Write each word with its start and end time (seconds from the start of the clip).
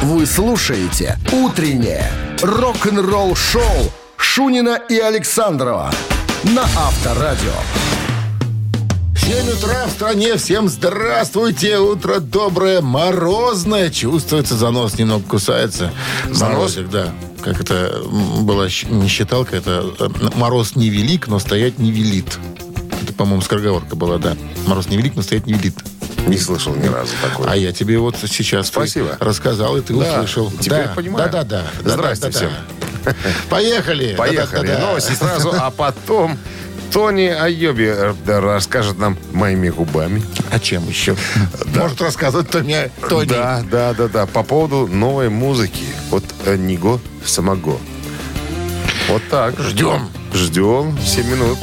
Вы 0.00 0.26
слушаете 0.26 1.18
«Утреннее 1.32 2.08
рок-н-ролл-шоу» 2.40 3.90
Шунина 4.16 4.76
и 4.88 4.96
Александрова 4.96 5.92
на 6.44 6.62
Авторадио. 6.62 7.50
7 9.16 9.50
утра 9.50 9.86
в 9.86 9.90
стране. 9.90 10.36
Всем 10.36 10.68
здравствуйте. 10.68 11.80
Утро 11.80 12.20
доброе, 12.20 12.80
морозное. 12.80 13.90
Чувствуется 13.90 14.54
занос, 14.56 14.96
немного 14.98 15.24
кусается. 15.24 15.90
Морозик, 16.38 16.88
да. 16.90 17.12
Как 17.42 17.60
это 17.60 18.00
была 18.42 18.68
не 18.88 19.08
считалка, 19.08 19.56
это 19.56 19.84
э, 19.98 20.08
мороз 20.36 20.76
невелик, 20.76 21.26
но 21.26 21.40
стоять 21.40 21.80
не 21.80 21.90
велит. 21.90 22.38
Это, 23.02 23.12
по-моему, 23.14 23.42
скороговорка 23.42 23.96
была, 23.96 24.18
да. 24.18 24.36
Мороз 24.68 24.88
невелик, 24.88 25.16
но 25.16 25.22
стоять 25.22 25.46
не 25.46 25.54
велит. 25.54 25.74
Не 26.26 26.36
слышал 26.38 26.74
ни 26.74 26.86
разу 26.86 27.12
такого. 27.22 27.50
А 27.50 27.56
я 27.56 27.72
тебе 27.72 27.98
вот 27.98 28.16
сейчас 28.16 28.68
Спасибо. 28.68 29.16
рассказал, 29.20 29.76
и 29.76 29.80
ты 29.80 29.94
Да, 29.94 30.14
услышал. 30.14 30.50
теперь 30.60 30.84
да, 30.86 30.92
понимаю. 30.94 31.30
Да, 31.30 31.42
да, 31.44 31.64
да. 31.82 31.90
Здрасте 31.92 32.30
всем. 32.30 32.50
Поехали. 33.48 34.14
Поехали. 34.18 34.66
Да-да-да-да. 34.66 34.86
Новости 34.86 35.12
сразу, 35.12 35.52
а 35.58 35.70
потом 35.70 36.38
Тони 36.92 37.26
Айоби 37.28 37.92
э, 37.94 38.14
да, 38.26 38.40
расскажет 38.40 38.98
нам 38.98 39.16
моими 39.32 39.68
губами. 39.68 40.22
А 40.50 40.58
чем 40.58 40.88
еще? 40.88 41.16
Может 41.74 42.00
рассказывать 42.00 42.50
Тони. 42.50 42.90
Тони. 43.08 43.28
Да, 43.28 43.62
да, 43.70 43.94
да, 43.94 44.08
да. 44.08 44.26
По 44.26 44.42
поводу 44.42 44.86
новой 44.86 45.28
музыки 45.28 45.84
от 46.10 46.24
Ниго 46.58 46.98
Самого. 47.24 47.78
Вот 49.08 49.22
так. 49.30 49.58
Ждем. 49.58 50.08
Ждем. 50.34 50.98
7 51.04 51.26
минут. 51.30 51.58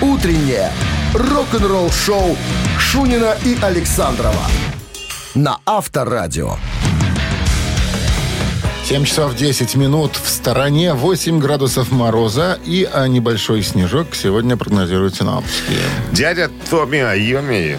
«Утреннее 0.00 0.72
рок-н-ролл-шоу» 1.14 2.36
Шунина 2.78 3.36
и 3.44 3.56
Александрова 3.62 4.46
на 5.34 5.58
Авторадио. 5.64 6.56
7 8.84 9.04
часов 9.04 9.36
10 9.36 9.76
минут. 9.76 10.16
В 10.22 10.28
стороне 10.28 10.92
8 10.92 11.38
градусов 11.38 11.92
мороза 11.92 12.58
и 12.66 12.88
а, 12.92 13.06
небольшой 13.06 13.62
снежок 13.62 14.14
сегодня 14.14 14.56
прогнозируют 14.56 15.14
синоптики. 15.14 15.78
Дядя 16.12 16.50
Томми 16.68 16.98
Айоми 16.98 17.78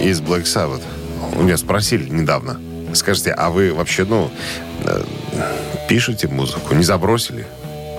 из 0.00 0.20
Black 0.20 0.44
Sabbath. 0.44 0.82
У 1.36 1.42
меня 1.42 1.56
спросили 1.56 2.08
недавно. 2.08 2.60
Скажите, 2.94 3.32
а 3.32 3.50
вы 3.50 3.74
вообще, 3.74 4.04
ну, 4.04 4.30
э, 4.84 5.04
пишете 5.88 6.28
музыку? 6.28 6.74
Не 6.74 6.84
забросили? 6.84 7.46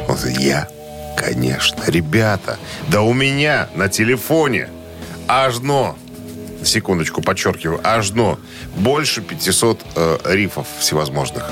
Он 0.07 0.15
говорит, 0.15 0.39
я, 0.39 0.67
конечно. 1.17 1.83
Ребята, 1.87 2.57
да 2.87 3.01
у 3.01 3.13
меня 3.13 3.69
на 3.75 3.89
телефоне 3.89 4.69
аж 5.27 5.59
но, 5.59 5.97
секундочку, 6.63 7.21
подчеркиваю, 7.21 7.79
аж 7.83 8.11
но, 8.11 8.39
больше 8.75 9.21
500 9.21 9.81
э, 9.95 10.17
рифов 10.25 10.67
всевозможных. 10.79 11.49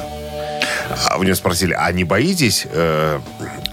А 1.08 1.18
у 1.18 1.24
него 1.24 1.36
спросили, 1.36 1.74
а 1.74 1.92
не 1.92 2.04
боитесь? 2.04 2.66
э, 2.70 3.20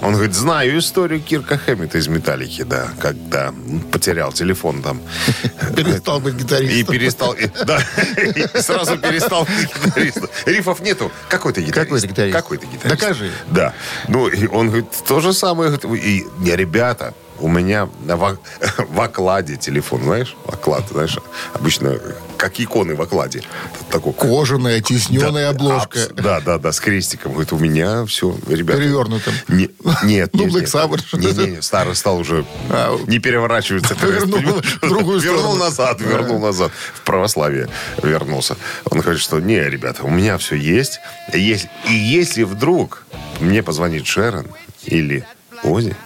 Он 0.02 0.12
говорит, 0.12 0.34
знаю 0.34 0.78
историю 0.78 1.20
Кирка 1.20 1.56
Хэммита 1.58 1.98
из 1.98 2.06
«Металлики», 2.08 2.62
да, 2.62 2.88
когда 3.00 3.52
потерял 3.90 4.30
телефон 4.32 4.82
там. 4.82 5.00
Перестал 5.76 6.20
быть 6.20 6.34
гитаристом. 6.34 6.78
И 6.78 6.84
перестал, 6.84 7.32
и- 7.32 7.48
да, 7.64 7.80
и 8.16 8.46
сразу 8.60 8.98
перестал 8.98 9.44
быть 9.46 9.68
гитаристом. 9.84 10.28
Рифов 10.44 10.80
нету. 10.80 11.10
Какой 11.28 11.52
ты 11.52 11.62
гитарист? 11.62 11.74
Какой 11.86 12.00
ты 12.00 12.06
гитарист? 12.08 12.36
Какой 12.36 12.58
ты 12.58 12.66
гитарист? 12.66 13.00
Докажи. 13.00 13.30
Да. 13.48 13.72
Ну, 14.08 14.28
и 14.28 14.46
он 14.46 14.66
говорит, 14.68 14.86
то 15.08 15.20
же 15.20 15.32
самое. 15.32 15.72
И, 15.94 16.26
ребята, 16.44 17.14
у 17.40 17.48
меня 17.48 17.86
в, 17.86 18.38
в 18.78 19.00
окладе 19.00 19.56
телефон, 19.56 20.02
знаешь? 20.04 20.36
Оклад, 20.46 20.84
знаешь, 20.90 21.18
обычно 21.54 21.98
как 22.36 22.60
иконы 22.60 22.94
в 22.94 23.02
окладе. 23.02 23.42
Такой 23.90 24.12
Кожаная, 24.12 24.80
тисненная 24.80 25.50
обложка. 25.50 26.04
Абс- 26.04 26.12
Да, 26.22 26.40
да, 26.40 26.58
да, 26.58 26.72
с 26.72 26.80
крестиком. 26.80 27.32
Говорит, 27.32 27.52
у 27.52 27.58
меня 27.58 28.04
все, 28.06 28.36
ребята. 28.48 28.78
Перевернутым. 28.80 29.34
Не- 29.48 29.70
нет, 30.04 30.30
Ну, 30.34 30.44
нет, 30.44 30.52
Black 30.54 30.60
нет. 30.60 30.68
Sabbath. 30.74 31.04
Не, 31.18 31.32
не, 31.46 31.50
не, 31.56 31.62
старый 31.62 31.94
стал 31.94 32.18
уже 32.18 32.44
А, 32.70 32.96
не 33.06 33.18
переворачивается. 33.18 33.94
Вернул 34.02 34.60
другую 34.82 35.20
Вернул 35.20 35.56
назад, 35.56 36.00
вернул 36.00 36.38
назад. 36.38 36.72
В 36.94 37.00
православие 37.02 37.68
вернулся. 38.02 38.56
Он 38.90 39.00
говорит, 39.00 39.20
что 39.20 39.40
не, 39.40 39.58
ребята, 39.62 40.04
у 40.04 40.10
меня 40.10 40.36
все 40.38 40.56
есть. 40.56 41.00
И 41.32 41.56
если 41.88 42.42
вдруг 42.42 43.04
мне 43.40 43.62
позвонит 43.62 44.06
Шерон 44.06 44.46
или 44.84 45.24
Ози, 45.62 45.96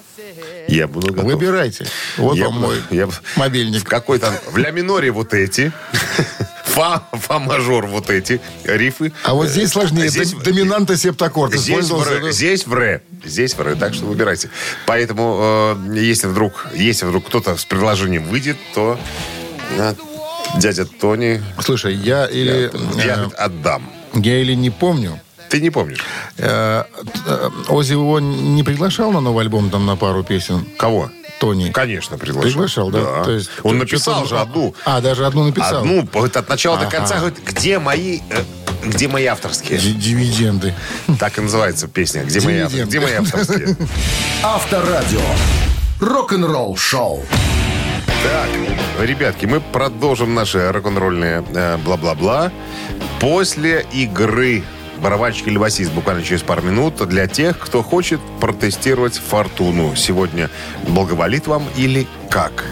я 0.70 0.86
буду 0.88 1.12
готов. 1.12 1.24
Выбирайте. 1.32 1.86
Вот 2.16 2.36
Я 2.36 2.46
вам 2.46 2.60
мой 2.60 2.76
я 2.90 3.08
мобильник. 3.36 3.82
В 3.82 3.84
какой-то... 3.84 4.32
В 4.50 4.56
ля 4.56 4.70
миноре 4.70 5.10
вот 5.10 5.34
эти. 5.34 5.72
Фа, 6.64 7.02
фа 7.12 7.40
мажор 7.40 7.86
вот 7.86 8.10
эти 8.10 8.40
рифы. 8.62 9.12
А 9.24 9.34
вот 9.34 9.48
здесь 9.48 9.70
сложнее. 9.70 10.08
Здесь- 10.08 10.32
Дом- 10.32 10.42
Доминанта 10.44 10.96
септаккорд 10.96 11.54
Здесь 11.54 11.90
в, 11.90 12.08
ре, 12.08 12.32
здесь 12.32 12.64
в 12.66 12.72
ре. 12.72 13.02
Здесь 13.24 13.54
в 13.54 13.60
ре. 13.60 13.74
Так 13.74 13.92
что 13.92 14.04
выбирайте. 14.04 14.50
Поэтому, 14.86 15.76
э, 15.92 15.96
если 15.96 16.28
вдруг, 16.28 16.68
если 16.74 17.06
вдруг 17.06 17.26
кто-то 17.26 17.56
с 17.56 17.64
предложением 17.64 18.22
выйдет, 18.24 18.56
то 18.72 18.98
э, 19.78 19.94
дядя 20.58 20.84
Тони 20.86 21.42
Слушай, 21.60 21.94
я 21.94 22.26
или... 22.26 22.70
я 23.04 23.24
э, 23.24 23.28
отдам. 23.36 23.90
Я 24.14 24.38
или 24.40 24.54
не 24.54 24.70
помню. 24.70 25.18
Ты 25.50 25.60
не 25.60 25.70
помнишь? 25.70 26.00
Э, 26.38 26.84
э, 27.26 27.50
Оззи 27.68 27.92
его 27.92 28.20
не 28.20 28.62
приглашал 28.62 29.10
на 29.12 29.20
новый 29.20 29.44
альбом 29.44 29.68
там 29.70 29.84
на 29.84 29.96
пару 29.96 30.22
песен? 30.22 30.64
Кого? 30.78 31.10
Тони. 31.40 31.70
Конечно, 31.70 32.18
приглашал. 32.18 32.42
Приглашал, 32.50 32.90
да? 32.90 33.24
То 33.24 33.30
есть, 33.32 33.50
Он 33.62 33.78
написал 33.78 34.26
же 34.26 34.38
одну. 34.38 34.74
А, 34.84 35.00
даже 35.00 35.26
одну 35.26 35.44
написал. 35.44 35.78
Одну, 35.82 36.08
вот 36.12 36.36
от 36.36 36.48
начала 36.48 36.76
до 36.76 36.86
Ага. 36.86 36.98
конца, 36.98 37.16
говорит, 37.18 37.38
где 37.44 37.78
мои, 37.78 38.20
э, 38.30 38.42
где 38.84 39.08
мои 39.08 39.24
авторские? 39.24 39.78
Ди- 39.78 39.94
Дивиденды. 39.94 40.74
Так 41.18 41.38
и 41.38 41.40
называется 41.40 41.88
песня. 41.88 42.22
Где 42.24 42.40
мои, 42.42 42.58
авторские? 42.60 42.84
Где 42.86 43.00
мои 43.00 43.12
авторские? 43.14 43.76
Авторадио. 44.42 45.20
Рок-н-ролл-шоу. 46.00 47.24
Так, 48.22 48.48
ребятки, 49.00 49.46
мы 49.46 49.60
продолжим 49.60 50.34
наши 50.34 50.70
рок-н-ролльные 50.70 51.42
э, 51.54 51.76
бла-бла-бла 51.78 52.52
после 53.18 53.86
игры 53.92 54.62
барабанщик 55.00 55.48
или 55.48 55.58
басист 55.58 55.92
буквально 55.92 56.22
через 56.22 56.42
пару 56.42 56.62
минут 56.62 56.96
для 57.08 57.26
тех, 57.26 57.58
кто 57.58 57.82
хочет 57.82 58.20
протестировать 58.40 59.18
фортуну. 59.18 59.94
Сегодня 59.96 60.50
благоволит 60.86 61.46
вам 61.46 61.64
или 61.76 62.06
как? 62.30 62.64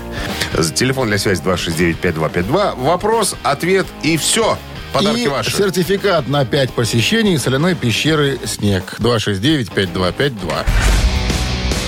Телефон 0.75 1.09
для 1.09 1.19
связи 1.19 1.43
269-5252. 1.43 2.81
Вопрос, 2.83 3.35
ответ 3.43 3.87
и 4.03 4.17
все. 4.17 4.57
Подарки 4.93 5.21
И 5.21 5.29
ваши. 5.29 5.51
сертификат 5.51 6.29
на 6.29 6.47
5 6.47 6.73
посещений 6.73 7.39
соляной 7.39 7.75
пещеры 7.75 8.39
«Снег». 8.47 8.97
269-5252. 8.99 10.65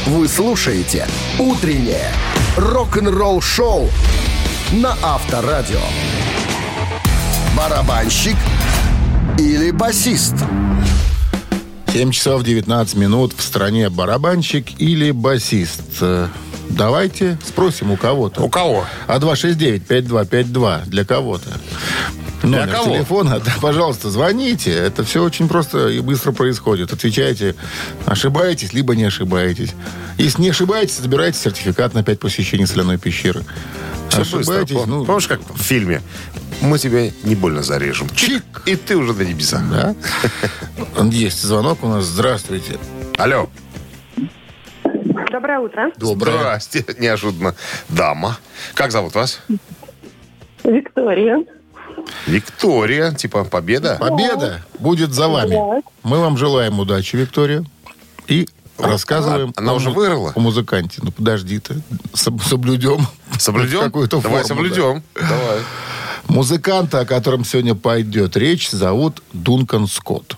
Вы 0.06 0.28
слушаете 0.28 1.06
«Утреннее 1.38 2.10
рок-н-ролл-шоу» 2.56 3.88
на 4.72 4.96
Авторадио. 5.02 5.80
Барабанщик 7.56 8.36
или 9.40 9.70
басист? 9.70 10.34
7 11.92 12.10
часов 12.12 12.44
19 12.44 12.94
минут 12.96 13.32
в 13.36 13.42
стране 13.42 13.88
барабанщик 13.90 14.80
или 14.80 15.10
басист. 15.10 15.82
Э, 16.00 16.28
Давайте 16.68 17.36
спросим 17.44 17.90
у 17.90 17.96
кого-то. 17.96 18.42
У 18.42 18.48
кого? 18.48 18.84
А 19.08 19.18
269-5252 19.18 20.86
для 20.86 21.04
кого-то. 21.04 21.48
Для 22.42 22.60
Номер 22.60 22.68
кого? 22.76 22.94
телефона, 22.94 23.40
да, 23.44 23.52
пожалуйста, 23.60 24.08
звоните. 24.08 24.70
Это 24.72 25.02
все 25.04 25.22
очень 25.24 25.48
просто 25.48 25.88
и 25.88 25.98
быстро 26.00 26.30
происходит. 26.30 26.92
Отвечайте, 26.92 27.56
ошибаетесь, 28.06 28.72
либо 28.72 28.94
не 28.94 29.04
ошибаетесь. 29.04 29.70
Если 30.16 30.42
не 30.42 30.50
ошибаетесь, 30.50 30.98
забирайте 30.98 31.38
сертификат 31.38 31.92
на 31.92 32.04
5 32.04 32.20
посещений 32.20 32.66
соляной 32.66 32.98
пещеры. 32.98 33.42
Быстро. 34.16 34.38
ошибаетесь, 34.40 34.76
Пом- 34.76 34.86
ну, 34.86 35.04
Помнишь, 35.04 35.26
как 35.26 35.40
в 35.52 35.60
фильме? 35.60 36.02
Мы 36.60 36.78
тебя 36.78 37.10
не 37.24 37.34
больно 37.34 37.62
зарежем. 37.62 38.08
Чик! 38.10 38.44
И 38.66 38.76
ты 38.76 38.96
уже 38.96 39.12
на 39.14 39.22
небесах. 39.22 39.62
да. 39.70 39.94
Есть 41.10 41.42
звонок 41.42 41.82
у 41.82 41.88
нас. 41.88 42.04
Здравствуйте. 42.04 42.78
Алло. 43.16 43.48
Доброе 45.32 45.60
утро. 45.60 45.90
Доброе. 45.96 46.36
Здрасте. 46.38 46.84
Неожиданно. 46.98 47.54
Дама. 47.88 48.38
Как 48.74 48.92
зовут 48.92 49.14
вас? 49.14 49.40
Виктория. 50.64 51.44
Виктория. 52.26 53.12
Типа 53.12 53.44
победа? 53.44 53.96
Победа 53.98 54.62
будет 54.78 55.12
за 55.12 55.28
вами. 55.28 55.52
Да. 55.54 55.80
Мы 56.02 56.18
вам 56.18 56.36
желаем 56.36 56.78
удачи, 56.78 57.16
Виктория. 57.16 57.64
И 58.26 58.48
рассказываем 58.78 59.52
она 59.56 59.72
о 59.72 59.76
уже 59.76 59.90
выиграла? 59.90 60.32
О 60.34 60.40
музыканте. 60.40 61.00
Ну, 61.02 61.10
подожди 61.10 61.58
ты. 61.58 61.80
Соб- 62.12 62.42
Соблюдем. 62.42 63.06
Соблюдем? 63.38 63.80
Какую-то 63.80 64.20
Давай 64.20 64.42
форму, 64.42 64.48
соблюдем. 64.48 65.02
Давай. 65.14 65.60
Музыканта, 66.30 67.00
о 67.00 67.04
котором 67.04 67.44
сегодня 67.44 67.74
пойдет 67.74 68.36
речь, 68.36 68.70
зовут 68.70 69.20
Дункан 69.32 69.88
Скотт. 69.88 70.36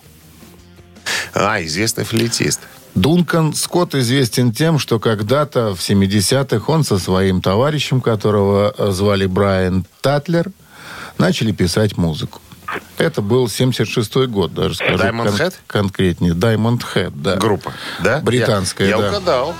А, 1.34 1.62
известный 1.62 2.04
флейтист. 2.04 2.60
Дункан 2.94 3.52
Скотт 3.52 3.94
известен 3.94 4.52
тем, 4.52 4.78
что 4.78 4.98
когда-то 4.98 5.74
в 5.74 5.80
70-х 5.80 6.72
он 6.72 6.84
со 6.84 6.98
своим 6.98 7.42
товарищем, 7.42 8.00
которого 8.00 8.74
э, 8.76 8.90
звали 8.90 9.26
Брайан 9.26 9.84
Татлер, 10.00 10.50
начали 11.18 11.52
писать 11.52 11.98
музыку. 11.98 12.40
Это 12.96 13.20
был 13.20 13.46
76-й 13.46 14.28
год, 14.28 14.54
даже 14.54 14.76
скажу. 14.76 14.96
Diamond 14.96 15.38
Head? 15.38 15.54
Конкретнее. 15.66 16.32
Diamond 16.32 16.82
Head, 16.94 17.12
да. 17.14 17.36
Группа, 17.36 17.72
да? 18.02 18.20
Британская, 18.20 18.88
я, 18.88 18.96
да. 18.96 19.02
Я 19.04 19.10
угадал. 19.10 19.54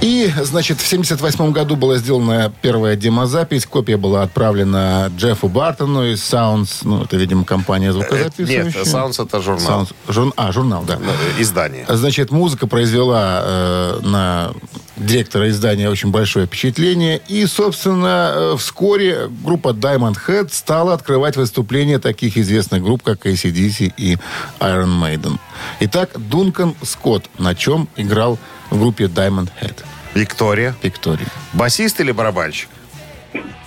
И, 0.00 0.32
значит, 0.42 0.80
в 0.80 0.86
78 0.86 1.50
году 1.50 1.74
была 1.74 1.96
сделана 1.96 2.52
первая 2.62 2.94
демозапись. 2.94 3.66
Копия 3.66 3.96
была 3.96 4.22
отправлена 4.22 5.10
Джеффу 5.16 5.48
Бартону 5.48 6.04
из 6.04 6.20
Sounds. 6.20 6.82
Ну, 6.84 7.02
это, 7.02 7.16
видимо, 7.16 7.44
компания 7.44 7.92
звукозаписывающая. 7.92 8.64
Нет, 8.64 8.76
Sounds 8.86 9.20
это 9.20 9.40
журнал. 9.42 9.82
Sounds. 9.82 9.94
Жур- 10.06 10.32
А, 10.36 10.52
журнал, 10.52 10.84
да. 10.86 11.00
Э, 11.00 11.42
Издание. 11.42 11.84
Значит, 11.88 12.30
музыка 12.30 12.68
произвела 12.68 13.40
э, 13.42 14.00
на 14.04 14.52
директора 14.96 15.48
издания 15.50 15.90
очень 15.90 16.12
большое 16.12 16.46
впечатление. 16.46 17.20
И, 17.26 17.44
собственно, 17.46 18.30
э, 18.34 18.56
вскоре 18.56 19.28
группа 19.44 19.70
Diamond 19.70 20.16
Head 20.28 20.50
стала 20.52 20.94
открывать 20.94 21.36
выступления 21.36 21.98
таких 21.98 22.36
известных 22.36 22.84
групп, 22.84 23.02
как 23.02 23.26
ACDC 23.26 23.92
и 23.96 24.16
Iron 24.60 24.96
Maiden. 25.02 25.38
Итак, 25.80 26.10
Дункан 26.16 26.76
Скотт 26.84 27.24
на 27.38 27.56
чем 27.56 27.88
играл 27.96 28.38
в 28.70 28.78
группе 28.78 29.04
Diamond 29.04 29.50
Head? 29.60 29.84
Виктория. 30.14 30.74
Виктория. 30.82 31.26
Басист 31.52 32.00
или 32.00 32.12
барабанщик? 32.12 32.68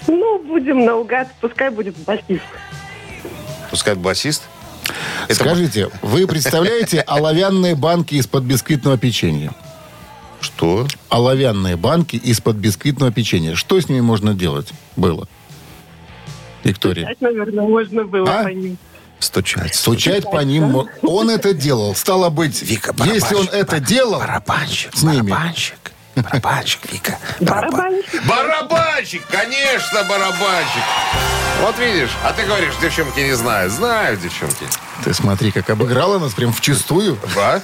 Ну, 0.08 0.40
будем 0.44 0.84
наугад, 0.86 1.30
пускай 1.40 1.70
будет 1.70 1.96
басист. 1.98 2.44
Пускай 3.70 3.96
басист. 3.96 4.44
Это 5.26 5.36
Скажите, 5.36 5.90
вы 6.02 6.28
представляете 6.34 7.02
оловянные 7.02 7.76
банки 7.76 8.16
из-под 8.16 8.44
бисквитного 8.44 8.98
печенья? 8.98 9.54
Что? 10.42 10.88
Оловянные 11.10 11.78
банки 11.78 12.16
из-под 12.16 12.56
бисквитного 12.58 13.12
печенья. 13.12 13.56
Что 13.56 13.80
с 13.80 13.88
ними 13.88 14.02
можно 14.02 14.34
делать 14.34 14.72
было? 14.96 15.28
Виктория. 16.64 17.06
Так, 17.08 17.22
наверное, 17.22 17.64
можно 17.64 18.04
было 18.04 18.28
А? 18.40 18.44
по 18.44 18.48
ним. 18.50 18.78
Стучать. 19.22 19.76
Стучать 19.76 20.24
по 20.30 20.40
ним. 20.40 20.88
Он 21.04 21.30
это 21.30 21.54
делал. 21.54 21.96
Стало 21.96 22.30
быть, 22.30 22.62
Вика, 22.62 22.94
если 23.06 23.36
он 23.36 23.48
это 23.52 23.80
делал, 23.80 24.20
Барабанщик. 24.20 24.92
С 24.96 25.04
ними. 25.04 25.30
Барабанщик. 25.30 25.78
Барабанщик, 26.16 26.92
Вика. 26.92 27.18
Барабанщик. 27.40 28.26
Барабанщик, 28.26 29.26
конечно, 29.28 30.04
барабанщик. 30.04 30.84
Вот 31.62 31.78
видишь, 31.80 32.10
а 32.24 32.34
ты 32.34 32.44
говоришь, 32.46 32.74
девчонки 32.82 33.20
не 33.20 33.34
знают. 33.34 33.72
Знают 33.72 34.20
девчонки. 34.22 34.66
Ты 35.04 35.14
смотри, 35.14 35.52
как 35.52 35.70
обыграла 35.70 36.20
нас 36.20 36.34
прям 36.34 36.54
вчистую. 36.54 37.18
Да? 37.36 37.62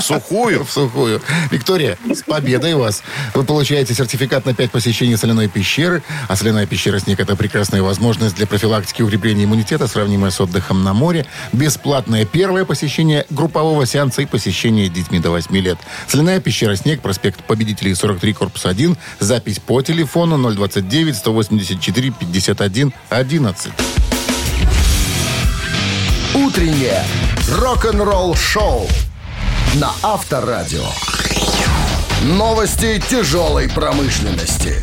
Сухую. 0.00 0.64
В 0.64 0.70
сухую. 0.70 1.20
Виктория, 1.50 1.98
с 2.12 2.22
победой 2.22 2.74
вас. 2.74 3.02
Вы 3.34 3.44
получаете 3.44 3.94
сертификат 3.94 4.44
на 4.44 4.54
5 4.54 4.70
посещений 4.70 5.16
соляной 5.16 5.48
пещеры. 5.48 6.02
А 6.28 6.36
соляная 6.36 6.66
пещера 6.66 6.98
«Снег»— 6.98 7.20
это 7.20 7.36
прекрасная 7.36 7.82
возможность 7.82 8.36
для 8.36 8.46
профилактики 8.46 9.00
и 9.00 9.04
укрепления 9.04 9.44
иммунитета, 9.44 9.88
сравнимая 9.88 10.30
с 10.30 10.40
отдыхом 10.40 10.84
на 10.84 10.92
море. 10.92 11.26
Бесплатное 11.52 12.24
первое 12.24 12.64
посещение 12.64 13.26
группового 13.30 13.86
сеанса 13.86 14.22
и 14.22 14.26
посещение 14.26 14.88
детьми 14.88 15.18
до 15.18 15.30
8 15.30 15.56
лет. 15.56 15.78
Соляная 16.06 16.40
пещера 16.40 16.76
«Снег», 16.76 17.00
проспект 17.00 17.44
Победителей, 17.44 17.94
43, 17.94 18.32
корпус 18.32 18.66
1. 18.66 18.96
Запись 19.20 19.58
по 19.58 19.82
телефону 19.82 20.38
029 20.52 21.16
184 21.16 22.10
51 22.10 22.92
11. 23.10 23.72
Утреннее 26.34 27.04
рок-н-ролл-шоу 27.48 28.88
на 29.74 29.92
Авторадио. 30.02 30.84
Новости 32.24 33.00
тяжелой 33.08 33.68
промышленности. 33.68 34.82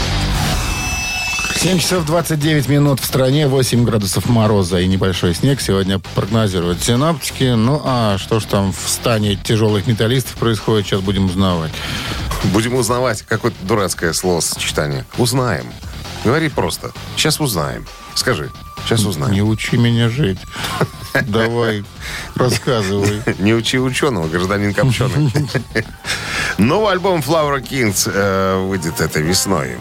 7 1.57 1.77
часов 1.79 2.05
29 2.05 2.69
минут 2.69 3.01
в 3.01 3.05
стране, 3.05 3.49
8 3.49 3.83
градусов 3.83 4.29
мороза 4.29 4.79
и 4.79 4.87
небольшой 4.87 5.35
снег 5.35 5.59
сегодня 5.59 5.99
прогнозируют 6.15 6.81
синаптики. 6.81 7.53
Ну, 7.55 7.81
а 7.83 8.17
что 8.17 8.39
ж 8.39 8.45
там 8.45 8.71
в 8.71 8.89
стане 8.89 9.35
тяжелых 9.35 9.87
металлистов 9.87 10.35
происходит, 10.35 10.87
сейчас 10.87 11.01
будем 11.01 11.25
узнавать. 11.25 11.73
Будем 12.45 12.75
узнавать. 12.75 13.23
Какое-то 13.23 13.57
дурацкое 13.63 14.13
словосочетание. 14.13 15.05
Узнаем. 15.17 15.65
Говори 16.23 16.47
просто. 16.47 16.93
Сейчас 17.17 17.41
узнаем. 17.41 17.85
Скажи. 18.15 18.49
Сейчас 18.85 19.03
узнаем. 19.03 19.33
Не 19.33 19.41
учи 19.41 19.75
меня 19.75 20.07
жить. 20.07 20.39
Давай, 21.27 21.83
рассказывай. 22.35 23.21
Не 23.39 23.53
учи 23.53 23.79
ученого, 23.79 24.27
гражданин 24.27 24.73
Копченый. 24.73 25.31
Новый 26.57 26.91
альбом 26.93 27.19
Flower 27.19 27.61
Kings 27.61 28.09
э, 28.13 28.57
выйдет 28.67 29.01
этой 29.01 29.21
весной. 29.21 29.77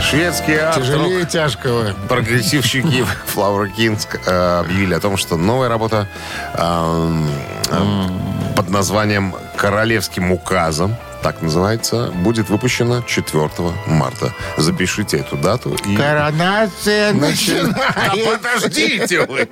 Шведские 0.00 0.60
авторы, 0.60 0.86
Тяжелее 0.86 1.24
тяжкого. 1.24 1.94
прогрессивщики 2.08 3.04
Flower 3.34 3.68
Kings 3.74 4.06
э, 4.26 4.60
объявили 4.60 4.94
о 4.94 5.00
том, 5.00 5.16
что 5.16 5.36
новая 5.36 5.68
работа 5.68 6.08
эм, 6.54 7.28
э, 7.70 8.54
под 8.54 8.68
названием 8.70 9.34
«Королевским 9.56 10.30
указом», 10.30 10.94
так 11.24 11.40
называется, 11.40 12.10
будет 12.16 12.50
выпущена 12.50 13.02
4 13.06 13.50
марта. 13.86 14.34
Запишите 14.58 15.16
эту 15.16 15.38
дату 15.38 15.74
и... 15.86 15.96
Коронация 15.96 17.14
Да 17.14 17.18
начинается. 17.18 18.30
подождите 18.30 19.22
вы! 19.22 19.48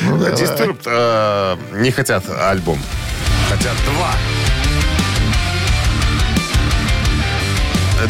Ну. 0.00 0.16
Disturbed 0.16 0.80
э, 0.86 1.56
не 1.74 1.90
хотят 1.90 2.24
альбом. 2.30 2.78
Хотят 3.50 3.76
два. 3.84 4.12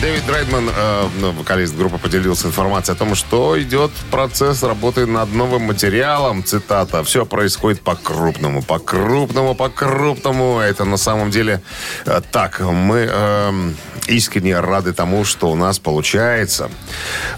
Дэвид 0.00 0.24
Дрейдман, 0.26 0.70
э, 0.74 1.08
ну, 1.20 1.32
вокалист 1.32 1.76
группы, 1.76 1.98
поделился 1.98 2.46
информацией 2.46 2.96
о 2.96 2.98
том, 2.98 3.14
что 3.14 3.60
идет 3.60 3.90
процесс 4.10 4.62
работы 4.62 5.06
над 5.06 5.32
новым 5.34 5.62
материалом. 5.62 6.44
Цитата. 6.44 7.04
Все 7.04 7.26
происходит 7.26 7.82
по-крупному, 7.82 8.62
по-крупному, 8.62 9.54
по-крупному. 9.54 10.60
Это 10.60 10.84
на 10.84 10.96
самом 10.96 11.30
деле 11.30 11.62
э, 12.06 12.20
так. 12.32 12.60
Мы 12.60 13.06
э, 13.10 13.70
искренне 14.06 14.58
рады 14.60 14.92
тому, 14.92 15.24
что 15.24 15.50
у 15.50 15.54
нас 15.54 15.78
получается. 15.78 16.70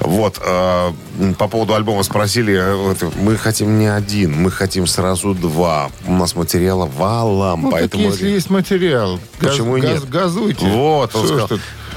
Вот. 0.00 0.38
э, 0.40 0.92
по 1.38 1.48
поводу 1.48 1.74
альбома 1.74 2.02
спросили. 2.02 2.54
э, 2.54 2.74
вот, 2.74 3.16
мы 3.16 3.36
хотим 3.36 3.78
не 3.78 3.86
один, 3.86 4.32
мы 4.40 4.50
хотим 4.50 4.86
сразу 4.86 5.34
два. 5.34 5.90
У 6.06 6.12
нас 6.12 6.36
материала 6.36 6.86
валом. 6.86 7.62
Ну, 7.62 7.70
поэтому... 7.70 8.04
если 8.04 8.28
есть 8.28 8.50
материал, 8.50 9.18
Почему 9.40 9.74
газ- 9.78 9.82
нет? 9.82 10.08
газуйте. 10.08 10.66
Вот, 10.66 11.14
он 11.16 11.26
сказал? 11.26 11.48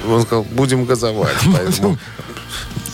Он 0.07 0.21
сказал, 0.21 0.43
будем 0.43 0.85
газовать. 0.85 1.35
Поэтому 1.53 1.97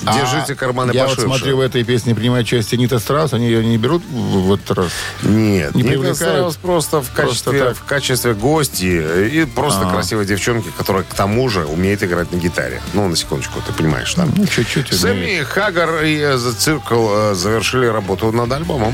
держите 0.03 0.53
А 0.53 0.55
карманы 0.55 0.91
Я 0.91 1.07
вот 1.07 1.19
смотрю, 1.19 1.57
в 1.57 1.59
этой 1.61 1.83
песне 1.83 2.13
принимает 2.15 2.45
участие 2.45 2.77
Нита 2.79 2.99
Страус. 2.99 3.33
Они 3.33 3.45
ее 3.45 3.65
не 3.65 3.77
берут 3.77 4.03
в 4.05 4.53
этот 4.53 4.77
раз? 4.77 4.91
Нет, 5.21 5.75
Не 5.75 5.83
не 5.83 5.89
привлекают? 5.89 6.17
Страус 6.17 6.55
просто 6.57 7.01
в 7.01 7.11
качестве, 7.11 7.73
в 7.73 7.83
качестве 7.83 8.33
гости 8.33 9.29
и 9.29 9.45
просто 9.45 9.87
А. 9.87 9.91
красивой 9.91 10.25
девчонки, 10.25 10.69
которая 10.77 11.03
к 11.03 11.13
тому 11.13 11.47
же 11.49 11.65
умеет 11.65 12.03
играть 12.03 12.31
на 12.31 12.37
гитаре. 12.37 12.81
Ну, 12.93 13.07
на 13.07 13.15
секундочку, 13.15 13.61
ты 13.65 13.73
понимаешь, 13.73 14.13
да? 14.15 14.27
Ну, 14.35 14.45
чуть-чуть. 14.45 14.93
Сэмми 14.93 15.43
Хаггар 15.43 16.03
и 16.03 16.17
The 16.17 16.53
Circle 16.57 17.31
э, 17.31 17.35
завершили 17.35 17.85
работу 17.85 18.31
над 18.31 18.51
альбомом. 18.51 18.93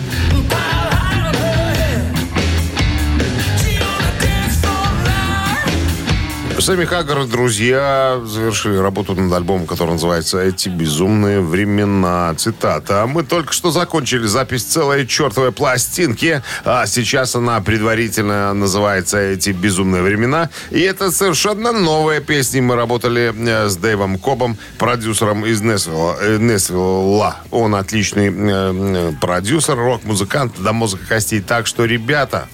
Сэмми 6.62 6.84
Хаггар 6.84 7.26
друзья 7.26 8.20
завершили 8.26 8.76
работу 8.76 9.16
над 9.16 9.32
альбомом, 9.32 9.66
который 9.66 9.92
называется 9.92 10.40
«Эти 10.42 10.68
безумные 10.68 11.40
времена». 11.40 12.34
Цитата. 12.36 13.06
«Мы 13.08 13.24
только 13.24 13.54
что 13.54 13.72
закончили 13.72 14.28
запись 14.28 14.64
целой 14.64 15.08
чертовой 15.08 15.54
пластинки, 15.54 16.44
а 16.66 16.86
сейчас 16.86 17.36
она 17.36 17.62
предварительно 17.62 18.54
называется 18.54 19.18
«Эти 19.20 19.52
безумные 19.52 20.02
времена». 20.02 20.50
И 20.70 20.82
это 20.82 21.12
совершенно 21.12 21.72
новая 21.72 22.20
песня. 22.20 22.62
Мы 22.62 22.76
работали 22.76 23.34
э, 23.36 23.70
с 23.70 23.78
Дэйвом 23.78 24.18
Кобом, 24.18 24.58
продюсером 24.78 25.46
из 25.46 25.62
Несвилла. 25.62 26.18
э, 26.20 26.38
Несвилла. 26.40 27.38
Он 27.52 27.74
отличный 27.74 28.34
э, 28.36 29.14
продюсер, 29.22 29.78
рок-музыкант 29.78 30.62
до 30.62 30.74
мозга 30.74 31.00
костей. 31.08 31.42
Так 31.42 31.68
что, 31.68 31.86
ребята, 31.86 32.50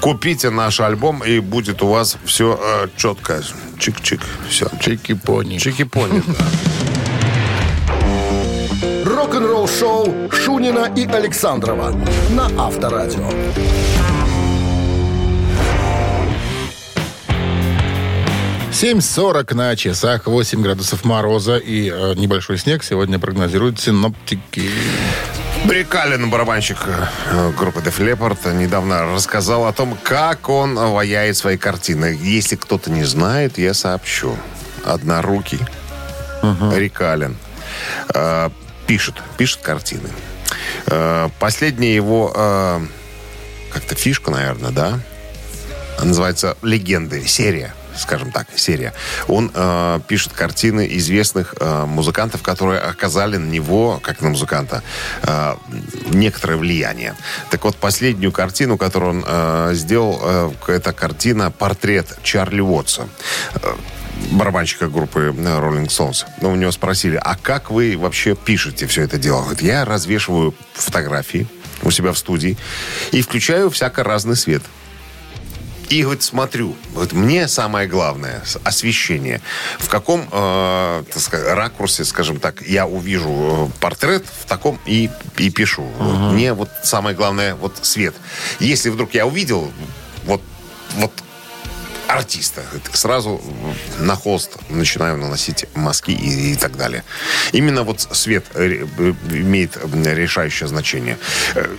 купите 0.00 0.50
наш 0.50 0.80
альбом, 0.80 1.24
и 1.24 1.40
будет 1.40 1.82
у 1.82 1.88
вас 1.88 2.16
все 2.24 2.58
э, 2.60 2.88
четко. 2.96 3.42
Чик-чик. 3.78 4.20
Все. 4.48 4.66
Чики-пони. 4.80 5.58
Чики-пони, 5.58 6.22
да. 6.26 6.44
Рок-н-ролл-шоу 9.04 10.30
Шунина 10.30 10.92
и 10.96 11.06
Александрова 11.06 11.90
на 12.30 12.46
Авторадио. 12.66 13.30
7.40 18.70 19.54
на 19.54 19.74
часах, 19.74 20.26
8 20.26 20.60
градусов 20.60 21.04
мороза 21.06 21.56
и 21.56 21.88
э, 21.90 22.12
небольшой 22.14 22.58
снег 22.58 22.84
сегодня 22.84 23.18
прогнозируют 23.18 23.80
синоптики. 23.80 24.70
Брикалин, 25.66 26.30
барабанщик 26.30 26.78
э, 26.86 27.52
группы 27.58 27.80
Def 27.80 27.98
Leppard, 27.98 28.54
недавно 28.54 29.02
рассказал 29.12 29.66
о 29.66 29.72
том, 29.72 29.98
как 30.00 30.48
он 30.48 30.76
ваяет 30.76 31.36
свои 31.36 31.56
картины. 31.56 32.16
Если 32.20 32.54
кто-то 32.54 32.88
не 32.90 33.02
знает, 33.02 33.58
я 33.58 33.74
сообщу. 33.74 34.36
Однорукий. 34.84 35.60
Рикалин. 36.72 37.36
э, 38.14 38.50
пишет, 38.86 39.16
пишет 39.36 39.60
картины. 39.62 40.08
Э, 40.86 41.28
последняя 41.40 41.94
его 41.94 42.32
э, 42.32 42.80
как-то 43.72 43.96
фишка, 43.96 44.30
наверное, 44.30 44.70
да? 44.70 45.00
Называется 46.00 46.56
«Легенды», 46.62 47.26
серия 47.26 47.74
скажем 47.98 48.30
так, 48.30 48.46
серия. 48.56 48.92
Он 49.28 49.50
э, 49.54 50.00
пишет 50.06 50.32
картины 50.32 50.88
известных 50.92 51.54
э, 51.58 51.84
музыкантов, 51.86 52.42
которые 52.42 52.80
оказали 52.80 53.36
на 53.36 53.48
него, 53.48 54.00
как 54.02 54.20
на 54.20 54.30
музыканта, 54.30 54.82
э, 55.22 55.54
некоторое 56.10 56.56
влияние. 56.56 57.14
Так 57.50 57.64
вот, 57.64 57.76
последнюю 57.76 58.32
картину, 58.32 58.76
которую 58.78 59.10
он 59.10 59.24
э, 59.26 59.70
сделал, 59.74 60.20
э, 60.22 60.50
это 60.68 60.92
картина 60.92 61.50
«Портрет 61.50 62.18
Чарли 62.22 62.60
Уотса». 62.60 63.08
Э, 63.54 63.74
барабанщика 64.30 64.88
группы 64.88 65.34
Rolling 65.36 65.86
Stones. 65.86 66.24
Но 66.40 66.50
у 66.50 66.56
него 66.56 66.72
спросили, 66.72 67.20
а 67.22 67.36
как 67.36 67.70
вы 67.70 67.96
вообще 67.96 68.34
пишете 68.34 68.86
все 68.86 69.02
это 69.02 69.18
дело? 69.18 69.42
Говорит, 69.42 69.62
я 69.62 69.84
развешиваю 69.84 70.54
фотографии 70.72 71.46
у 71.82 71.90
себя 71.90 72.12
в 72.12 72.18
студии 72.18 72.56
и 73.12 73.20
включаю 73.22 73.70
всяко 73.70 74.02
разный 74.02 74.36
свет. 74.36 74.62
И 75.88 76.04
вот 76.04 76.22
смотрю, 76.22 76.76
вот 76.94 77.12
мне 77.12 77.48
самое 77.48 77.88
главное 77.88 78.42
освещение. 78.64 79.40
В 79.78 79.88
каком 79.88 80.28
э, 80.30 81.04
сказать, 81.14 81.54
ракурсе, 81.54 82.04
скажем 82.04 82.40
так, 82.40 82.62
я 82.62 82.86
увижу 82.86 83.70
э, 83.70 83.80
портрет 83.80 84.24
в 84.40 84.46
таком 84.46 84.80
и, 84.86 85.10
и 85.38 85.50
пишу. 85.50 85.82
Угу. 85.82 86.32
Мне 86.32 86.54
вот 86.54 86.70
самое 86.82 87.14
главное 87.14 87.54
вот 87.54 87.78
свет. 87.82 88.14
Если 88.58 88.90
вдруг 88.90 89.14
я 89.14 89.26
увидел 89.26 89.70
вот 90.24 90.42
вот 90.96 91.12
артиста. 92.08 92.62
Сразу 92.92 93.40
на 93.98 94.14
холст 94.16 94.56
начинаю 94.68 95.16
наносить 95.16 95.66
мазки 95.74 96.10
и, 96.10 96.52
и 96.52 96.56
так 96.56 96.76
далее. 96.76 97.04
Именно 97.52 97.82
вот 97.82 98.00
свет 98.12 98.44
имеет 98.54 99.78
решающее 99.92 100.68
значение. 100.68 101.18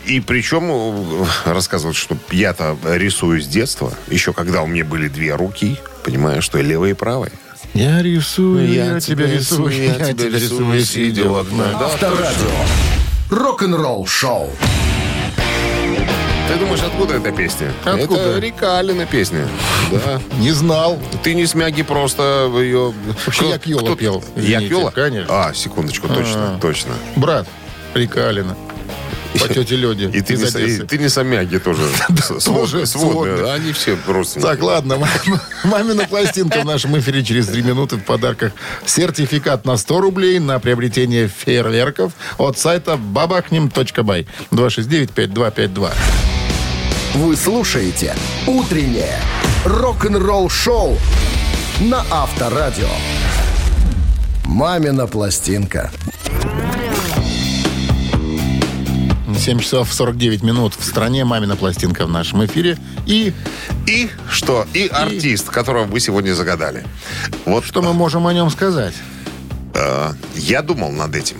И 0.06 0.20
причем 0.20 1.26
рассказывают, 1.46 1.98
что 1.98 2.18
я-то 2.32 2.78
рисую 2.84 3.42
с 3.42 3.48
детства, 3.48 3.94
еще 4.08 4.34
когда 4.34 4.62
у 4.62 4.68
меня 4.68 4.86
были 4.86 5.08
две 5.08 5.36
руки, 5.36 5.78
понимаю, 6.04 6.42
что 6.42 6.58
и 6.58 6.64
левая, 6.64 6.92
и 6.92 6.94
правая. 6.94 7.32
Я 7.74 8.02
рисую, 8.02 8.72
я, 8.72 8.94
я 8.94 9.00
тебя 9.00 9.28
рисую, 9.28 9.72
я, 9.72 9.96
тебя 9.96 10.30
рисую, 10.30 10.84
сидя 10.84 11.30
в 11.30 11.38
окна. 11.38 11.78
Авторадио. 11.80 12.52
Рок-н-ролл 13.30 14.08
шоу. 14.08 14.52
Ты 16.48 16.56
думаешь, 16.60 16.82
откуда 16.82 17.16
эта 17.16 17.32
песня? 17.32 17.72
Откуда? 17.84 18.22
Это 18.22 18.40
Рика 18.40 18.78
Алина 18.80 19.06
песня. 19.06 19.48
Да. 19.92 20.22
Не 20.40 20.52
знал. 20.52 20.98
Ты 21.24 21.34
не 21.34 21.46
смяги 21.46 21.84
просто 21.84 22.50
ее... 22.56 22.94
Вообще 23.26 23.50
я 23.50 23.60
Йола 23.64 23.96
пел. 23.96 24.24
Я 24.36 24.60
Йола? 24.60 24.92
Конечно. 24.92 25.28
А, 25.48 25.54
секундочку, 25.54 26.08
точно, 26.08 26.56
А. 26.56 26.60
точно. 26.62 26.94
Брат 27.16 27.48
Рика 27.94 28.30
Алина. 28.30 28.56
По 29.40 29.48
тете 29.50 29.76
Лёде. 29.76 30.06
И 30.10 30.22
ты 30.22 30.36
не, 30.36 30.44
и 30.46 30.80
ты 30.88 30.98
не 30.98 31.10
самяги 31.10 31.58
тоже. 31.60 31.84
Тоже 32.08 32.38
свод- 32.40 32.86
сводные. 32.88 33.52
Они 33.54 33.72
все 33.72 33.96
родственники. 34.08 34.48
Так, 34.48 34.64
ладно. 34.64 34.98
Мам- 34.98 35.40
Мамина 35.64 36.08
пластинка 36.08 36.62
в 36.62 36.66
нашем 36.66 36.98
эфире 36.98 37.24
через 37.24 37.48
три 37.48 37.62
минуты 37.62 37.98
в 37.98 38.04
подарках. 38.04 38.54
Сертификат 38.86 39.66
на 39.66 39.78
100 39.78 40.00
рублей 40.02 40.40
на 40.40 40.60
приобретение 40.60 41.28
фейерверков 41.28 42.14
от 42.40 42.58
сайта 42.58 42.96
babахнем.бай. 42.98 44.26
269-5252. 44.52 45.92
Вы 47.16 47.36
слушаете 47.36 48.16
«Утреннее 48.46 49.20
рок-н-ролл-шоу» 49.66 50.98
на 51.82 52.06
Авторадио. 52.12 52.90
«Мамина 54.46 55.08
пластинка». 55.08 55.92
7 59.38 59.60
часов 59.60 59.94
49 59.94 60.44
минут 60.44 60.74
в 60.78 60.84
стране. 60.84 61.24
Мамина 61.24 61.56
пластинка 61.56 62.06
в 62.06 62.10
нашем 62.10 62.46
эфире. 62.46 62.78
И 63.06 63.34
И 63.86 64.10
что? 64.30 64.66
И 64.74 64.88
артист, 64.88 65.50
которого 65.50 65.86
вы 65.86 66.00
сегодня 66.00 66.34
загадали. 66.34 66.84
Вот 67.46 67.64
что 67.66 67.82
мы 67.82 67.94
можем 67.94 68.28
о 68.28 68.34
нем 68.34 68.50
сказать? 68.50 68.94
э, 69.74 70.12
я 70.36 70.62
думал 70.62 70.92
над 70.92 71.16
этим. 71.16 71.38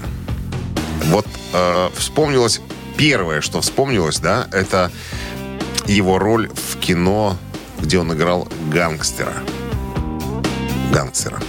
Вот 1.06 1.26
э, 1.54 1.90
вспомнилось, 1.96 2.62
первое, 2.98 3.42
что 3.42 3.62
вспомнилось, 3.62 4.20
да, 4.20 4.48
это 4.52 4.92
его 5.88 6.18
роль 6.20 6.50
в 6.54 6.78
кино, 6.78 7.38
где 7.80 8.00
он 8.00 8.14
играл 8.14 8.48
гангстера. 8.72 9.34
Гангстера. 10.92 11.40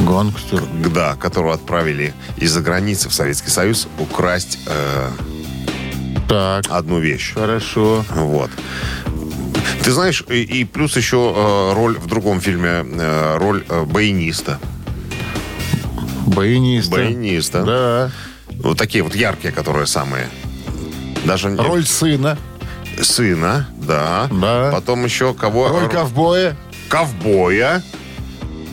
Гангстер. 0.00 0.62
Да, 0.92 1.14
которого 1.16 1.54
отправили 1.54 2.14
из-за 2.36 2.60
границы 2.60 3.08
в 3.08 3.14
Советский 3.14 3.50
Союз 3.50 3.88
украсть 3.98 4.58
э, 4.66 5.10
Так, 6.28 6.66
одну 6.68 6.98
вещь. 7.00 7.32
хорошо. 7.34 8.04
Вот. 8.14 8.50
Ты 9.82 9.92
знаешь, 9.92 10.24
и, 10.28 10.42
и 10.42 10.64
плюс 10.64 10.96
еще 10.96 11.32
э, 11.34 11.72
роль 11.74 11.96
в 11.98 12.06
другом 12.06 12.40
фильме, 12.40 12.84
э, 12.84 13.36
роль 13.38 13.64
э, 13.68 13.84
баяниста. 13.84 14.58
Баяниста. 16.26 16.90
Баяниста. 16.90 17.62
Да. 17.64 18.10
Вот 18.62 18.76
такие 18.78 19.02
вот 19.04 19.14
яркие, 19.14 19.52
которые 19.52 19.86
самые. 19.86 20.28
Даже 21.24 21.54
Роль 21.56 21.84
сына. 21.86 22.36
Сына, 23.02 23.68
да. 23.76 24.28
Да. 24.30 24.70
Потом 24.72 25.04
еще 25.04 25.34
кого? 25.34 25.68
Роль 25.68 25.88
ковбоя. 25.88 26.56
ковбоя. 26.88 27.82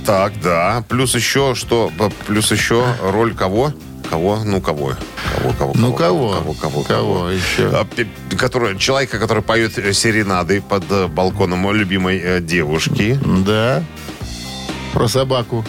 Так, 0.06 0.34
да. 0.42 0.84
Плюс 0.90 1.16
еще 1.16 1.56
что? 1.56 1.92
Плюс 2.28 2.52
еще 2.52 2.86
роль 3.02 3.34
кого? 3.34 3.74
Кого? 4.10 4.44
Ну, 4.44 4.62
кого? 4.62 4.96
Кого, 5.36 5.54
кого, 5.58 5.72
Ну, 5.76 5.94
кого? 5.94 6.32
Кого, 6.34 6.54
кого, 6.54 6.84
Кого 6.84 7.30
еще? 7.30 7.70
А, 7.74 7.88
который, 8.38 8.78
человека, 8.78 9.18
который 9.18 9.42
поет 9.42 9.78
э, 9.80 9.94
серенады 9.94 10.62
под 10.62 10.84
э, 10.92 11.08
балконом 11.08 11.72
любимой 11.72 12.20
э, 12.20 12.40
девушки. 12.42 13.18
Да. 13.46 13.84
Про 14.94 15.08
собаку 15.08 15.66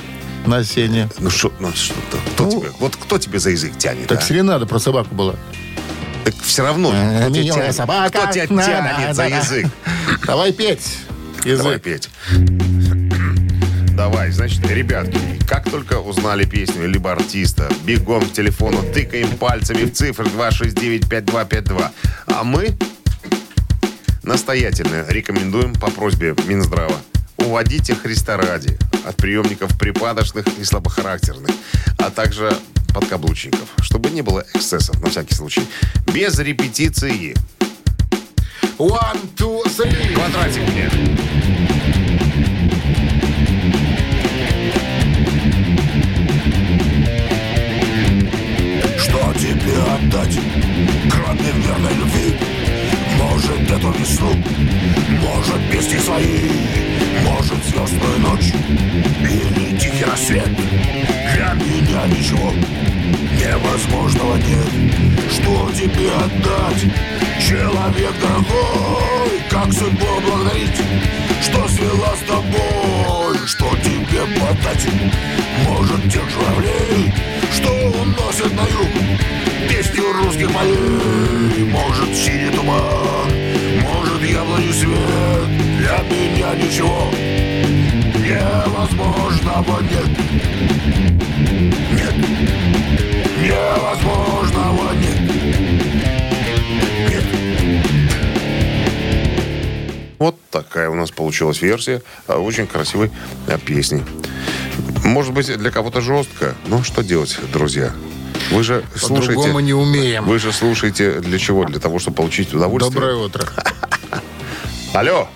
на 0.47 0.63
сене. 0.65 1.09
Ну 1.21 1.31
что, 1.31 1.53
ну 1.61 1.73
что, 1.73 1.95
ты- 2.11 2.19
кто 2.33 2.45
Ну, 2.45 2.51
тебе, 2.51 2.71
вот 2.81 2.97
кто 2.97 3.19
тебе 3.19 3.39
за 3.39 3.51
язык 3.51 3.79
тянет? 3.79 4.09
Так 4.09 4.19
а? 4.19 4.23
серенада 4.23 4.67
про 4.67 4.79
собаку 4.79 5.15
была. 5.15 5.35
Так 6.25 6.35
все 6.43 6.63
равно, 6.63 6.91
Э, 6.95 7.21
кто 7.27 7.31
тебя 7.35 7.43
милая 7.45 7.73
собака. 7.73 8.19
Кто 8.19 8.33
тебя 8.33 8.47
тянет 8.47 9.15
за 9.17 9.27
язык? 9.29 9.67
Давай 10.27 10.53
петь. 10.53 10.99
Язык. 11.45 11.63
Давай 11.65 11.79
петь. 11.79 12.09
Давай, 13.95 14.31
значит, 14.33 14.67
ребятки, 14.69 15.19
как 15.47 15.71
только 15.71 16.01
узнали 16.01 16.45
песню 16.45 16.89
либо 16.89 17.13
артиста, 17.13 17.71
бегом 17.85 18.25
к 18.29 18.33
телефону, 18.33 18.83
тыкаем 18.93 19.37
пальцами 19.37 19.85
в 19.85 19.93
цифры 19.93 20.27
269-5252. 20.27 21.91
А 22.27 22.43
мы 22.45 22.77
настоятельно 24.25 25.05
рекомендуем 25.09 25.75
по 25.75 25.91
просьбе 25.91 26.35
Минздрава 26.47 26.97
уводите 27.39 27.95
Христа 27.95 28.37
ради 28.37 28.77
от 29.07 29.17
приемников 29.17 29.79
припадочных 29.79 30.47
и 30.59 30.65
слабохарактерных, 30.65 31.51
а 31.99 32.11
также 32.11 32.57
подкаблучников, 32.93 33.69
чтобы 33.83 34.11
не 34.11 34.23
было 34.23 34.45
эксцессов 34.55 35.01
на 35.01 35.11
всякий 35.11 35.35
случай. 35.35 35.63
Без 36.13 36.39
репетиции. 36.39 37.35
One, 38.79 39.21
two, 39.37 39.63
three. 39.67 40.15
Квадратик 40.15 40.63
мне. 40.69 40.91
Что 48.99 49.33
тебе 49.35 49.77
отдать, 49.95 50.39
кроме 51.11 51.51
верной 51.63 51.95
любви? 51.95 52.37
Может, 53.19 53.71
эту 53.71 53.93
весну, 53.93 54.35
может, 55.21 55.71
песни 55.71 55.99
свои, 55.99 56.51
может, 57.23 57.65
звездную 57.65 58.19
ночь 58.21 58.53
или 59.21 59.77
тихий 59.79 60.05
рассвет. 60.05 60.49
Для 61.35 61.55
меня 61.55 62.07
ничего 62.07 62.53
невозможного 63.33 64.37
нет. 64.37 64.69
Что 65.31 65.71
тебе 65.73 66.11
отдать, 66.13 66.83
человек 67.41 68.13
дорогой? 68.21 69.43
Как 69.51 69.73
судьбу 69.73 70.07
благодарить, 70.27 70.83
что 71.43 71.69
свела 71.69 72.15
с 72.17 72.27
тобой? 72.27 73.47
Что 73.47 73.71
тебе 73.83 74.23
подать? 74.41 74.87
Может, 75.69 76.13
тех 76.13 76.29
журавлей, 76.31 77.13
что 77.53 77.71
уносят 78.01 78.53
на 78.55 78.63
юг 78.63 78.89
Песню 79.69 80.13
русских 80.13 80.53
полей 80.53 81.65
Может, 81.65 82.15
синий 82.15 82.51
туман 82.51 83.64
Может, 84.05 84.23
яблоню 84.23 84.73
свет 84.73 84.99
Для 85.79 85.99
меня 86.11 86.55
ничего 86.57 87.09
Невозможного 88.19 89.81
нет 89.81 90.09
Нет 91.91 92.15
Невозможного 93.41 94.93
нет 94.93 95.21
Нет 97.09 97.25
Вот 100.19 100.37
такая 100.51 100.91
у 100.91 100.95
нас 100.95 101.11
получилась 101.11 101.63
версия 101.63 102.03
очень 102.29 102.67
красивой 102.67 103.11
а, 103.49 103.57
песни. 103.59 104.05
Может 105.03 105.33
быть, 105.33 105.47
для 105.57 105.71
кого-то 105.71 106.01
жестко. 106.01 106.55
Но 106.67 106.83
что 106.83 107.03
делать, 107.03 107.39
друзья? 107.53 107.93
Вы 108.51 108.63
же 108.63 108.85
слушаете... 108.95 109.35
По-другому 109.35 109.61
не 109.61 109.75
умеем. 109.75 110.25
Вы 110.25 110.39
же 110.39 110.53
слушаете 110.53 111.21
для 111.21 111.39
чего? 111.39 111.65
Для 111.65 111.81
того, 111.81 111.99
чтобы 111.99 112.17
получить 112.17 112.53
удовольствие? 112.53 112.93
Доброе 112.93 113.17
утро. 113.17 113.47
Алло, 114.95 115.29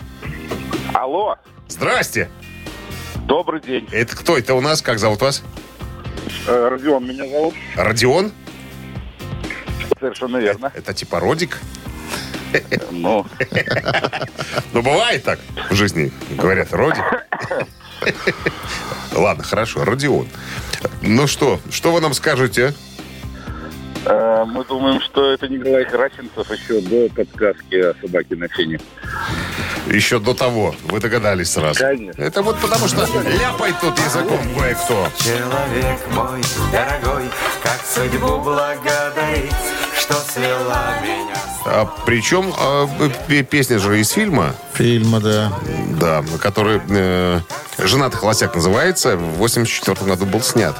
Алло, 0.95 1.37
здрасте. 1.67 2.31
добрый 3.27 3.61
день. 3.61 3.88
Это 3.91 4.15
кто 4.17 4.38
это 4.38 4.55
у 4.55 4.61
нас? 4.61 4.83
Как 4.83 5.00
зовут 5.00 5.21
вас? 5.21 5.43
Э, 6.47 6.69
Родион 6.69 7.05
меня 7.09 7.29
зовут. 7.29 7.55
Родион? 7.75 8.33
Совершенно 9.99 10.37
верно. 10.37 10.71
Это 10.77 10.95
типа 10.95 11.19
Родик? 11.19 11.59
Ну, 12.93 13.27
Ну, 14.73 14.83
бывает 14.83 15.25
так 15.25 15.41
в 15.71 15.75
жизни. 15.75 16.12
Говорят, 16.31 16.73
Родик. 16.73 17.05
Ладно, 19.12 19.43
хорошо, 19.43 19.85
Родион. 19.85 20.29
Ну 21.03 21.27
что, 21.27 21.61
что 21.71 21.91
вы 21.93 22.00
нам 22.00 22.15
скажете? 22.15 22.75
Э, 24.05 24.45
мы 24.47 24.64
думаем, 24.64 25.00
что 25.00 25.33
это 25.33 25.49
Николай 25.49 25.85
Красенцев 25.85 26.50
еще 26.50 26.81
до 26.81 27.09
подсказки 27.14 27.75
о 27.75 27.95
собаке 28.00 28.37
на 28.37 28.49
фене. 28.49 28.81
Еще 29.87 30.19
до 30.19 30.35
того. 30.35 30.75
Вы 30.85 31.00
догадались 31.00 31.50
сразу. 31.52 31.81
Конечно. 31.81 32.23
Это 32.23 32.43
вот 32.43 32.59
потому 32.59 32.87
что 32.88 33.00
ляпает 33.07 33.75
тут 33.81 33.99
языком 33.99 34.38
кое-кто. 34.59 35.09
Человек 35.19 35.99
мой 36.14 36.40
дорогой, 36.73 37.25
как 37.62 37.81
судьбу 37.87 38.38
благодарить, 38.38 39.52
что 39.99 40.14
свела 40.14 40.95
меня 41.02 41.35
А, 41.64 41.87
причем 42.05 42.52
а, 42.59 42.87
п- 43.28 43.43
песня 43.45 43.78
же 43.78 43.99
из 44.00 44.11
фильма, 44.11 44.55
Фильма, 44.75 45.21
да. 45.21 45.52
да, 45.99 46.23
который 46.40 46.81
э, 46.90 47.40
«Женатый 47.78 48.19
холостяк» 48.21 48.55
называется, 48.55 49.17
в 49.17 49.38
84 49.38 49.97
году 50.07 50.26
был 50.26 50.43
снят. 50.43 50.76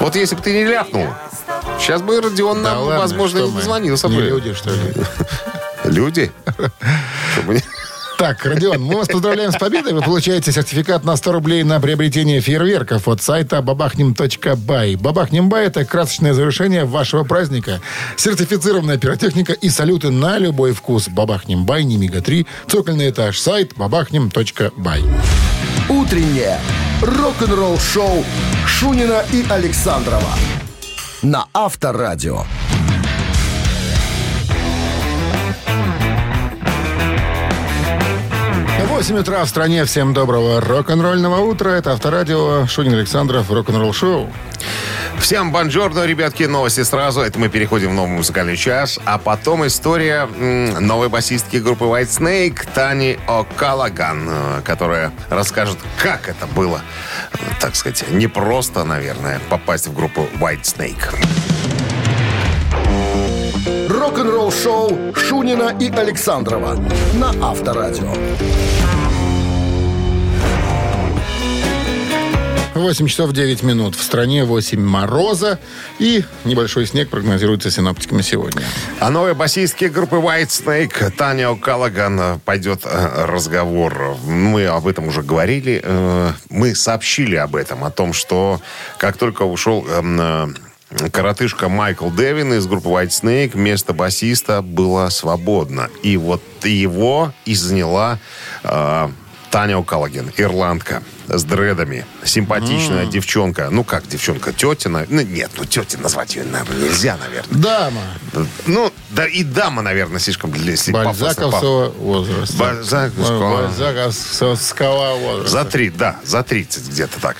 Вот 0.00 0.14
если 0.16 0.36
бы 0.36 0.42
ты 0.42 0.52
не 0.52 0.64
ляпнул, 0.64 1.06
сейчас 1.86 2.02
бы 2.02 2.20
Родион 2.20 2.64
Да 2.64 2.74
нам, 2.74 2.82
ладно, 2.82 3.00
возможно, 3.00 3.46
дозвонился 3.46 4.08
не 4.08 4.16
бы. 4.16 4.22
люди, 4.22 4.52
что 4.54 4.70
ли? 4.70 4.78
Люди? 5.84 6.32
Так, 8.18 8.44
Родион, 8.46 8.82
мы 8.82 8.96
вас 8.96 9.08
поздравляем 9.08 9.52
с 9.52 9.56
победой. 9.56 9.92
Вы 9.92 10.00
получаете 10.00 10.50
сертификат 10.50 11.04
на 11.04 11.16
100 11.16 11.32
рублей 11.32 11.62
на 11.64 11.78
приобретение 11.80 12.40
фейерверков 12.40 13.06
от 13.08 13.22
сайта 13.22 13.60
бабахнем.бай. 13.60 14.96
Бабахнем.бай– 14.96 15.66
это 15.66 15.84
красочное 15.84 16.32
завершение 16.32 16.86
вашего 16.86 17.24
праздника. 17.24 17.80
Сертифицированная 18.16 18.96
пиротехника 18.96 19.52
и 19.52 19.68
салюты 19.68 20.10
на 20.10 20.38
любой 20.38 20.72
вкус. 20.72 21.08
Бабахнем.бай, 21.08 21.84
не 21.84 21.98
мига 21.98 22.22
3, 22.22 22.46
цокольный 22.68 23.10
этаж, 23.10 23.38
сайт 23.38 23.74
бабахнем.бай. 23.76 25.04
Утреннее 25.88 26.58
рок-н-ролл-шоу 27.02 28.24
Шунина 28.66 29.22
и 29.30 29.44
Александрова 29.48 30.32
на 31.26 31.46
Авторадио. 31.52 32.44
8 38.86 39.18
утра 39.18 39.44
в 39.44 39.48
стране. 39.48 39.84
Всем 39.84 40.14
доброго 40.14 40.60
рок-н-ролльного 40.60 41.40
утра. 41.40 41.70
Это 41.70 41.92
Авторадио, 41.92 42.66
Шунин 42.66 42.94
Александров, 42.94 43.50
рок-н-ролл 43.50 43.92
шоу. 43.92 44.30
Всем 45.20 45.50
бонжорно, 45.50 46.04
ребятки, 46.06 46.44
новости 46.44 46.84
сразу. 46.84 47.20
Это 47.20 47.38
мы 47.38 47.48
переходим 47.48 47.90
в 47.90 47.94
новый 47.94 48.12
музыкальный 48.12 48.56
час. 48.56 48.98
А 49.04 49.18
потом 49.18 49.66
история 49.66 50.26
новой 50.26 51.08
басистки 51.08 51.56
группы 51.56 51.84
White 51.84 52.08
Snake 52.08 52.66
Тани 52.74 53.18
О'Каллаган, 53.26 54.28
э, 54.28 54.62
которая 54.62 55.12
расскажет, 55.28 55.78
как 55.98 56.28
это 56.28 56.46
было, 56.46 56.80
э, 57.32 57.36
так 57.60 57.74
сказать, 57.74 58.04
непросто, 58.10 58.84
наверное, 58.84 59.40
попасть 59.48 59.88
в 59.88 59.94
группу 59.94 60.28
White 60.38 60.62
Snake. 60.62 61.14
Рок-н-ролл-шоу 63.88 65.14
Шунина 65.14 65.74
и 65.80 65.90
Александрова 65.90 66.76
на 67.14 67.30
Авторадио. 67.42 68.12
8 72.86 73.08
часов 73.08 73.32
9 73.32 73.64
минут. 73.64 73.96
В 73.96 74.02
стране 74.02 74.44
8 74.44 74.80
мороза 74.80 75.58
и 75.98 76.22
небольшой 76.44 76.86
снег 76.86 77.08
прогнозируется 77.08 77.68
синоптиками 77.68 78.22
сегодня. 78.22 78.62
О 79.00 79.10
новой 79.10 79.34
басистке 79.34 79.88
группы 79.88 80.14
White 80.16 80.50
Snake 80.50 81.10
Таня 81.10 81.46
О'Каллаган 81.50 82.38
пойдет 82.44 82.82
э, 82.84 83.24
разговор. 83.26 84.16
Мы 84.24 84.66
об 84.66 84.86
этом 84.86 85.08
уже 85.08 85.24
говорили. 85.24 85.80
э, 85.82 86.30
Мы 86.48 86.76
сообщили 86.76 87.34
об 87.34 87.56
этом, 87.56 87.82
о 87.82 87.90
том, 87.90 88.12
что 88.12 88.60
как 88.98 89.16
только 89.16 89.42
ушел 89.42 89.84
эм, 89.88 90.20
э, 90.20 91.10
коротышка 91.10 91.68
Майкл 91.68 92.08
Дэвин 92.08 92.52
из 92.52 92.68
группы 92.68 92.88
White 92.88 93.08
Snake, 93.08 93.56
место 93.58 93.94
басиста 93.94 94.62
было 94.62 95.08
свободно. 95.08 95.90
И 96.04 96.16
вот 96.16 96.40
его 96.62 97.32
э, 98.62 99.08
Таня 99.50 99.76
О'Каллаген, 99.78 100.32
ирландка, 100.36 101.02
с 101.28 101.44
дредами. 101.44 102.04
Симпатичная 102.24 103.06
девчонка. 103.06 103.68
Ну, 103.70 103.84
как 103.84 104.06
девчонка? 104.08 104.52
Тетя? 104.52 104.88
Ну, 104.88 105.04
нет, 105.08 105.50
ну, 105.56 105.64
тетя 105.64 105.98
назвать 105.98 106.34
ее, 106.36 106.44
наверное, 106.44 106.88
нельзя, 106.88 107.16
наверное. 107.16 107.58
Дама 107.60 108.02
Ну, 108.66 108.92
да 109.10 109.26
и 109.26 109.42
дама, 109.44 109.82
наверное, 109.82 110.18
слишком 110.18 110.50
для 110.50 110.72
если 110.72 110.92
бальзаковского 110.92 111.90
возраста. 111.90 112.56
Бальзаковского. 112.56 113.62
Бальзаковского 113.66 115.16
возраста. 115.16 115.50
За 115.50 115.64
три, 115.64 115.90
да, 115.90 116.16
за 116.24 116.42
30 116.42 116.88
где-то 116.88 117.20
так. 117.20 117.36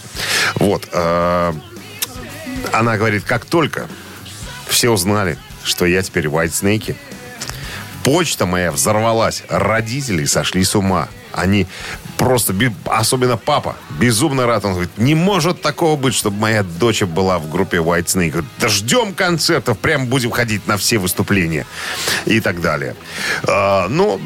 Вот. 0.56 0.88
э, 0.92 1.52
Она 2.72 2.96
говорит, 2.96 3.24
как 3.24 3.44
только 3.44 3.88
все 4.68 4.90
узнали, 4.90 5.38
что 5.64 5.86
я 5.86 6.02
теперь 6.02 6.26
White 6.26 6.52
Snake, 6.52 6.96
почта 8.06 8.46
моя 8.46 8.70
взорвалась. 8.70 9.42
Родители 9.48 10.24
сошли 10.26 10.62
с 10.62 10.76
ума. 10.76 11.08
Они 11.32 11.66
просто, 12.16 12.52
бе- 12.52 12.72
особенно 12.84 13.36
папа, 13.36 13.74
безумно 13.98 14.46
рад. 14.46 14.64
Он 14.64 14.74
говорит, 14.74 14.96
не 14.96 15.16
может 15.16 15.60
такого 15.60 15.96
быть, 15.96 16.14
чтобы 16.14 16.38
моя 16.38 16.62
дочь 16.62 17.02
была 17.02 17.40
в 17.40 17.50
группе 17.50 17.78
White 17.78 18.04
Snake. 18.06 18.30
Говорит, 18.30 18.50
ждем 18.62 19.12
концертов, 19.12 19.76
прям 19.78 20.06
будем 20.06 20.30
ходить 20.30 20.68
на 20.68 20.76
все 20.76 20.98
выступления 20.98 21.66
и 22.26 22.38
так 22.40 22.60
далее. 22.60 22.94
А, 23.42 23.88
ну, 23.88 24.20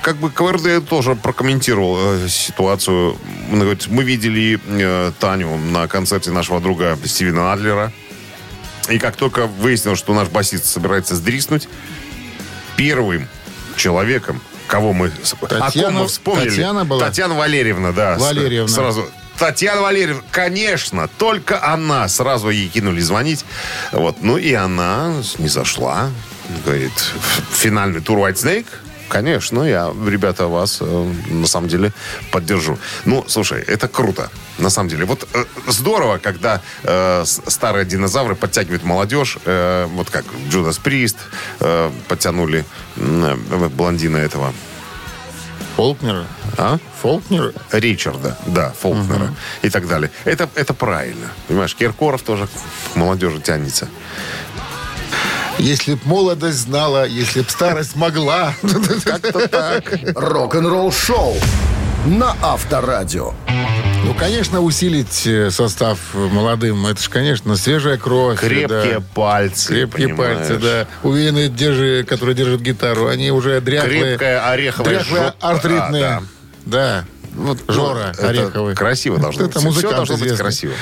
как 0.00 0.18
бы 0.18 0.30
КВРД 0.30 0.88
тоже 0.88 1.16
прокомментировал 1.16 1.96
э, 1.98 2.28
ситуацию. 2.28 3.16
Он 3.50 3.58
говорит, 3.58 3.88
мы 3.88 4.04
видели 4.04 4.60
э, 4.64 5.10
Таню 5.18 5.56
на 5.56 5.88
концерте 5.88 6.30
нашего 6.30 6.60
друга 6.60 6.96
Стивена 7.04 7.52
Адлера. 7.52 7.92
И 8.88 8.98
как 8.98 9.16
только 9.16 9.48
выяснилось, 9.48 9.98
что 9.98 10.14
наш 10.14 10.28
басист 10.28 10.66
собирается 10.66 11.16
сдриснуть, 11.16 11.68
первым 12.76 13.28
человеком, 13.76 14.40
кого 14.66 14.92
мы... 14.92 15.08
о 15.08 15.36
ком 15.36 15.48
Татьяна- 15.48 16.00
мы 16.00 16.06
вспомнили. 16.08 16.48
Татьяна 16.48 16.84
была? 16.84 17.06
Татьяна 17.06 17.34
Валерьевна, 17.34 17.92
да. 17.92 18.16
Валерьевна. 18.18 18.68
Сразу. 18.68 19.10
Татьяна 19.38 19.82
Валерьевна, 19.82 20.22
конечно, 20.30 21.08
только 21.18 21.62
она. 21.64 22.08
Сразу 22.08 22.50
ей 22.50 22.68
кинули 22.68 23.00
звонить. 23.00 23.44
Вот. 23.92 24.22
Ну 24.22 24.36
и 24.36 24.52
она 24.52 25.14
не 25.38 25.48
зашла. 25.48 26.10
Говорит, 26.64 26.92
финальный 27.52 28.00
тур 28.00 28.18
White 28.18 28.34
Snake? 28.34 28.66
Конечно, 29.14 29.62
я, 29.62 29.94
ребята, 30.08 30.48
вас 30.48 30.78
э, 30.80 31.12
на 31.30 31.46
самом 31.46 31.68
деле 31.68 31.92
поддержу. 32.32 32.80
Ну, 33.04 33.24
слушай, 33.28 33.62
это 33.62 33.86
круто. 33.86 34.28
На 34.58 34.70
самом 34.70 34.88
деле. 34.88 35.04
Вот 35.04 35.28
э, 35.32 35.44
здорово, 35.68 36.18
когда 36.18 36.60
э, 36.82 37.22
старые 37.24 37.86
динозавры 37.86 38.34
подтягивают 38.34 38.82
молодежь. 38.82 39.38
э, 39.44 39.86
вот 39.86 40.10
как 40.10 40.24
Джудас 40.48 40.78
Прист 40.78 41.18
э, 41.60 41.92
подтянули 42.08 42.64
э, 42.96 43.36
блондина 43.76 44.16
этого. 44.16 44.52
Фолкнера. 45.76 46.26
А? 46.58 46.78
Фолкнера. 47.00 47.52
Ричарда, 47.70 48.36
да, 48.46 48.72
Фолкнера 48.80 49.32
и 49.62 49.70
так 49.70 49.86
далее. 49.86 50.10
Это, 50.24 50.48
это 50.56 50.74
правильно. 50.74 51.28
Понимаешь, 51.46 51.76
Киркоров 51.76 52.22
тоже 52.22 52.48
к 52.48 52.96
молодежи 52.96 53.40
тянется. 53.40 53.88
Если 55.64 55.94
б 55.94 56.00
молодость 56.04 56.58
знала, 56.58 57.06
если 57.06 57.40
б 57.40 57.48
старость 57.48 57.96
могла. 57.96 58.52
Как-то 59.04 59.48
так. 59.48 59.98
Рок-н-ролл-шоу 60.14 61.36
на 62.04 62.36
Авторадио. 62.42 63.32
Ну, 64.04 64.12
конечно, 64.12 64.60
усилить 64.60 65.26
э, 65.26 65.50
состав 65.50 65.98
молодым. 66.12 66.84
Это 66.84 67.00
же, 67.00 67.08
конечно, 67.08 67.56
свежая 67.56 67.96
кровь. 67.96 68.40
Крепкие 68.40 68.98
да. 68.98 69.04
пальцы. 69.14 69.68
Крепкие 69.68 70.08
понимаешь. 70.08 70.48
пальцы, 70.48 70.58
да. 70.58 70.86
Уверенные 71.02 71.48
держи, 71.48 72.04
которые 72.06 72.36
держат 72.36 72.60
гитару. 72.60 73.06
Они 73.06 73.30
уже 73.30 73.58
дряхлые. 73.62 74.00
Крепкая 74.00 74.46
ореховая 74.46 74.96
дряхлые, 74.96 75.24
жопа. 75.24 75.36
артритные. 75.40 76.04
А, 76.04 76.22
да. 76.66 77.04
Вот 77.34 77.58
Жора 77.68 78.12
это 78.16 78.28
Ореховый. 78.28 78.74
красиво 78.74 79.18
должно 79.18 79.44
это 79.46 79.54
быть. 79.54 79.64
Музыкант 79.64 79.96
должно 79.96 80.14
быть 80.14 80.24
известный. 80.24 80.42
красиво. 80.44 80.72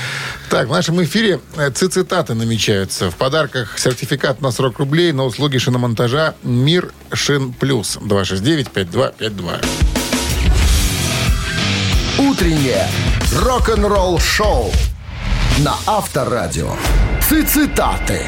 Так, 0.50 0.68
в 0.68 0.70
нашем 0.72 1.02
эфире 1.02 1.40
э, 1.56 1.70
цитаты 1.70 2.34
намечаются. 2.34 3.10
В 3.10 3.16
подарках 3.16 3.78
сертификат 3.78 4.40
на 4.40 4.50
40 4.52 4.78
рублей 4.78 5.12
на 5.12 5.24
услуги 5.24 5.58
шиномонтажа 5.58 6.34
«Мир 6.42 6.92
Шин 7.12 7.52
Плюс». 7.52 7.96
269-5252. 7.96 9.64
Утреннее 12.18 12.88
рок-н-ролл-шоу 13.34 14.70
на 15.58 15.74
Авторадио. 15.86 16.76
Цитаты. 17.28 18.20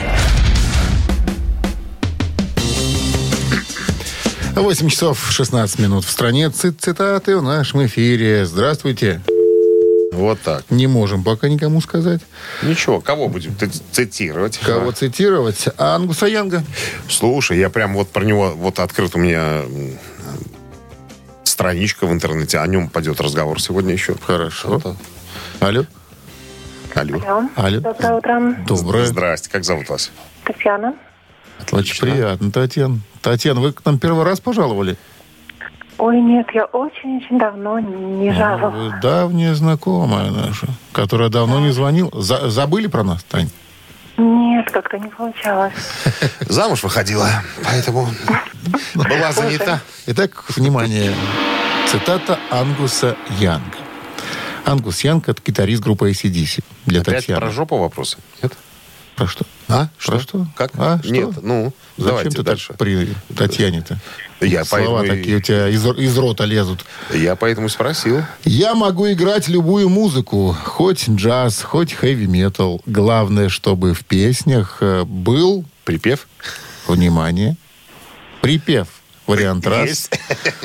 8 4.54 4.88
часов 4.88 5.30
16 5.30 5.78
минут 5.80 6.04
в 6.04 6.10
стране. 6.10 6.48
Цит- 6.50 6.80
Цитаты 6.80 7.36
в 7.36 7.42
нашем 7.42 7.84
эфире. 7.86 8.46
Здравствуйте. 8.46 9.20
Вот 10.12 10.40
так. 10.42 10.64
Не 10.70 10.86
можем 10.86 11.24
пока 11.24 11.48
никому 11.48 11.80
сказать, 11.80 12.20
Ничего, 12.62 13.00
кого 13.00 13.28
будем 13.28 13.56
цитировать? 13.90 14.58
кого 14.58 14.92
цитировать. 14.92 15.66
А 15.76 15.96
Ангуса 15.96 16.26
Янга? 16.26 16.62
Слушай, 17.08 17.58
я 17.58 17.68
прям 17.68 17.94
вот 17.94 18.10
про 18.10 18.22
него, 18.24 18.52
вот 18.54 18.78
открыт 18.78 19.16
у 19.16 19.18
меня 19.18 19.62
страничка 21.42 22.06
в 22.06 22.12
интернете, 22.12 22.58
о 22.58 22.66
нем 22.68 22.88
пойдет 22.88 23.20
разговор 23.20 23.60
сегодня 23.60 23.92
еще. 23.92 24.14
Хорошо. 24.24 24.76
Это- 24.76 24.96
Алло. 25.58 25.84
Алло. 26.94 27.18
Алло. 27.26 27.48
Алло. 27.56 27.80
Доброе 27.80 28.14
утро. 28.14 28.56
Доброе. 28.68 29.06
Здрасте, 29.06 29.50
как 29.50 29.64
зовут 29.64 29.88
вас? 29.88 30.12
Татьяна. 30.44 30.94
Очень 31.72 32.00
приятно, 32.00 32.50
Татьяна. 32.50 32.98
Татьяна, 33.22 33.60
вы 33.60 33.72
к 33.72 33.84
нам 33.84 33.98
первый 33.98 34.24
раз 34.24 34.40
пожаловали? 34.40 34.96
Ой, 35.98 36.20
нет, 36.20 36.46
я 36.52 36.64
очень-очень 36.66 37.38
давно 37.38 37.78
не 37.78 38.30
Вы 38.30 38.36
жаловалась. 38.36 39.00
давняя 39.00 39.54
знакомая 39.54 40.30
наша, 40.30 40.66
которая 40.92 41.28
давно 41.28 41.60
не 41.60 41.70
звонила. 41.70 42.10
За- 42.20 42.50
забыли 42.50 42.88
про 42.88 43.04
нас, 43.04 43.22
Тань? 43.24 43.48
Нет, 44.16 44.70
как-то 44.70 44.98
не 44.98 45.08
получалось. 45.08 45.72
Замуж 46.40 46.82
выходила, 46.82 47.28
поэтому 47.64 48.08
была 48.94 49.32
занята. 49.32 49.80
Итак, 50.06 50.44
внимание. 50.56 51.14
Цитата 51.88 52.38
Ангуса 52.50 53.16
Янга. 53.38 53.76
Ангус 54.64 55.04
Янг– 55.04 55.28
это 55.30 55.40
гитарист 55.44 55.82
группы 55.82 56.10
ACDC. 56.10 56.64
Для 56.86 57.02
Опять 57.02 57.16
Татьяны. 57.16 57.40
про 57.40 57.50
жопу 57.50 57.76
вопросы? 57.78 58.16
Нет? 58.42 58.52
Про 59.14 59.26
что? 59.26 59.44
А? 59.68 59.88
Про 60.05 60.20
что? 60.20 60.46
Как? 60.57 60.72
А, 60.74 60.98
что? 61.03 61.11
Нет, 61.11 61.42
ну, 61.42 61.72
Зачем 61.96 62.07
давайте 62.09 62.31
ты 62.31 62.42
дальше. 62.42 62.68
так 62.68 62.77
при 62.79 63.09
Татьяне-то? 63.35 63.98
Я 64.40 64.64
Слова 64.64 64.98
поэтому, 64.98 65.16
такие 65.18 65.37
у 65.38 65.40
тебя 65.40 65.68
из, 65.68 65.87
из 65.87 66.18
рота 66.18 66.44
лезут. 66.44 66.85
я 67.14 67.35
поэтому 67.35 67.68
спросил. 67.70 68.22
Я 68.44 68.74
могу 68.74 69.11
играть 69.11 69.48
любую 69.48 69.88
музыку, 69.88 70.55
хоть 70.64 71.09
джаз, 71.09 71.62
хоть 71.62 71.92
хэви-метал. 71.94 72.83
Главное, 72.85 73.48
чтобы 73.48 73.94
в 73.94 74.05
песнях 74.05 74.79
э, 74.81 75.05
был, 75.05 75.64
Припев? 75.85 76.27
внимание, 76.87 77.57
припев, 78.42 78.88
вариант 79.27 79.66
раз, 79.66 79.88
Есть. 79.88 80.20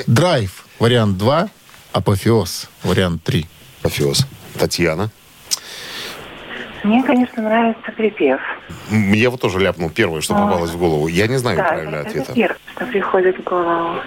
драйв, 0.06 0.66
вариант 0.78 1.16
два, 1.16 1.48
апофеоз, 1.92 2.68
вариант 2.82 3.22
три. 3.24 3.48
Офиоз. 3.82 4.26
Татьяна. 4.58 5.10
Мне, 6.82 7.02
конечно, 7.02 7.42
нравится 7.42 7.92
припев. 7.96 8.40
Я 8.90 9.30
вот 9.30 9.40
тоже 9.40 9.58
ляпнул 9.60 9.90
первое, 9.90 10.20
что 10.20 10.34
попалось 10.34 10.70
в 10.70 10.78
голову. 10.78 11.08
Я 11.08 11.26
не 11.26 11.38
знаю 11.38 11.58
Да, 11.58 11.64
правильного 11.64 12.00
это, 12.02 12.08
ответа. 12.10 12.32
первое, 12.32 12.58
что 12.74 12.86
приходит 12.86 13.38
в 13.38 13.42
голову. 13.42 14.00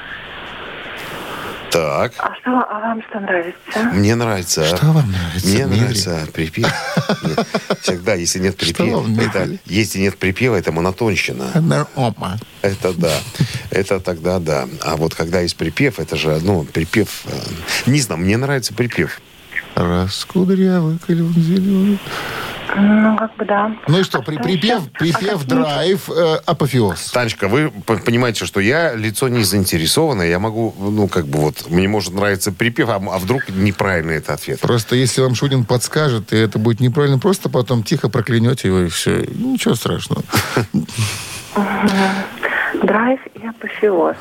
Так. 1.71 2.13
А 2.19 2.35
что, 2.35 2.51
а 2.69 2.79
вам 2.81 3.01
что 3.09 3.19
нравится? 3.19 3.79
Мне 3.93 4.13
нравится. 4.13 4.63
Что 4.63 4.85
вам 4.91 5.11
нравится, 5.11 5.47
Мне 5.47 5.65
Дмитрий? 5.65 5.79
нравится 5.81 6.27
припев. 6.31 6.67
Всегда, 7.81 8.13
если 8.13 8.37
нет 8.39 8.57
припева, 8.57 9.03
это, 9.19 9.57
если 9.65 9.97
нет 9.99 10.15
припева, 10.19 10.55
это 10.55 10.71
монотонщина. 10.71 11.45
Это 12.61 12.93
да. 12.93 13.13
Это 13.71 13.99
тогда 13.99 14.37
да. 14.37 14.67
А 14.83 14.95
вот 14.97 15.15
когда 15.15 15.39
есть 15.41 15.57
припев, 15.57 15.99
это 15.99 16.15
же, 16.15 16.39
ну, 16.43 16.63
припев... 16.63 17.23
э, 17.25 17.89
Не 17.89 17.99
знаю, 18.01 18.21
мне 18.21 18.37
нравится 18.37 18.75
припев. 18.75 19.19
Раз 19.75 20.25
кудрявый, 20.25 20.97
клюн 20.99 21.33
зеленый. 21.33 21.99
Ну, 22.75 23.17
как 23.17 23.35
бы 23.35 23.45
да. 23.45 23.75
Ну 23.87 23.99
и 23.99 24.03
что, 24.03 24.21
при, 24.21 24.35
что 24.35 24.43
припев, 24.43 24.91
припев, 24.91 25.43
А 25.43 25.47
драйв, 25.47 26.09
э, 26.09 26.39
апофеоз. 26.45 27.11
Танечка, 27.11 27.47
вы 27.47 27.69
понимаете, 27.69 28.45
что 28.45 28.59
я 28.59 28.95
лицо 28.95 29.27
не 29.27 29.43
заинтересованное, 29.43 30.27
я 30.27 30.39
могу, 30.39 30.73
ну, 30.79 31.07
как 31.07 31.27
бы 31.27 31.39
вот, 31.39 31.69
мне 31.69 31.87
может 31.87 32.13
нравиться 32.13 32.51
припев, 32.51 32.89
а, 32.89 32.95
а 32.95 33.19
вдруг 33.19 33.49
неправильный 33.49 34.15
это 34.15 34.33
ответ. 34.33 34.59
Просто 34.59 34.95
если 34.95 35.21
вам 35.21 35.35
Шунин 35.35 35.65
подскажет, 35.65 36.33
и 36.33 36.37
это 36.37 36.57
будет 36.57 36.79
неправильно, 36.79 37.19
просто 37.19 37.49
потом 37.49 37.83
тихо 37.83 38.09
проклянете 38.09 38.69
его, 38.69 38.79
и 38.81 38.87
все. 38.87 39.25
Ничего 39.27 39.75
страшного. 39.75 40.23
Драйв 42.81 43.19
и 43.35 43.47
апофеоз. 43.47 44.15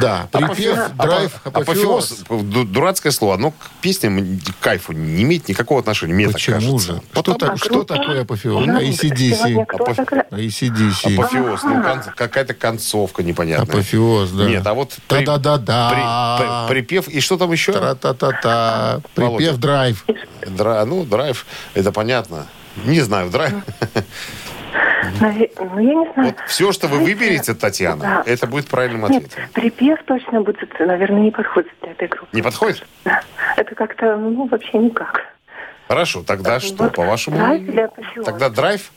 Да, 0.00 0.28
припев, 0.30 0.78
драйв, 0.96 1.32
Апофеоз, 1.44 2.22
апофеоз. 2.24 2.24
ду- 2.44 2.64
дурацкое 2.64 3.12
слово, 3.12 3.34
оно 3.34 3.50
к 3.52 3.54
песням, 3.80 4.38
к 4.38 4.62
кайфу 4.62 4.92
не 4.92 5.22
имеет 5.22 5.48
никакого 5.48 5.80
отношения, 5.80 6.12
мне 6.14 6.28
Почему 6.28 6.56
так 6.58 6.64
кажется. 6.66 6.92
же? 6.94 7.02
Что, 7.12 7.34
так, 7.34 7.56
что 7.58 7.82
такое 7.84 8.22
апофеоз? 8.22 8.66
Ну, 8.66 8.80
ACDC. 8.80 9.64
такой? 9.66 10.18
ACDC. 10.46 11.14
Апофеоз, 11.14 11.62
ну, 11.62 11.82
кон- 11.82 12.02
какая-то 12.16 12.54
концовка 12.54 13.22
непонятная. 13.22 13.66
Апофеоз, 13.66 14.30
да. 14.32 14.44
Нет, 14.44 14.66
а 14.66 14.74
вот 14.74 14.96
при- 15.08 15.24
Та-да-да-да. 15.24 16.38
при- 16.68 16.74
при- 16.76 16.82
припев, 16.82 17.08
и 17.08 17.20
что 17.20 17.36
там 17.38 17.52
еще? 17.52 17.72
Тра-та-та-та. 17.72 19.00
Володя. 19.16 19.36
Припев, 19.38 19.56
драйв. 19.58 20.04
Дра- 20.42 20.84
ну, 20.84 21.04
драйв, 21.04 21.46
это 21.74 21.90
понятно. 21.92 22.46
Не 22.84 23.00
знаю, 23.00 23.30
драйв. 23.30 23.54
Ну, 25.20 25.78
я 25.80 25.94
не 25.94 26.12
знаю. 26.14 26.28
Вот 26.30 26.36
все, 26.48 26.72
что 26.72 26.88
вы 26.88 26.98
выберете, 26.98 27.54
Татьяна, 27.54 28.00
Да. 28.00 28.22
это 28.26 28.46
будет 28.46 28.66
правильным 28.68 29.10
Нет, 29.10 29.24
ответом. 29.26 29.44
припев 29.52 29.98
точно 30.06 30.40
будет, 30.42 30.68
наверное, 30.80 31.20
не 31.20 31.30
подходит 31.30 31.72
для 31.82 31.92
этой 31.92 32.08
группы. 32.08 32.28
Не 32.32 32.42
подходит? 32.42 32.84
Да. 33.04 33.20
Это 33.56 33.74
как-то, 33.74 34.16
ну, 34.16 34.46
вообще 34.48 34.78
никак. 34.78 35.20
Хорошо, 35.88 36.22
тогда 36.26 36.60
что, 36.60 36.84
Вот 36.84 36.94
по-вашему? 36.94 37.36
драйв 37.36 37.68
или 37.68 37.80
апофеоз? 37.80 38.24
Тогда 38.26 38.48
драйв? 38.48 38.90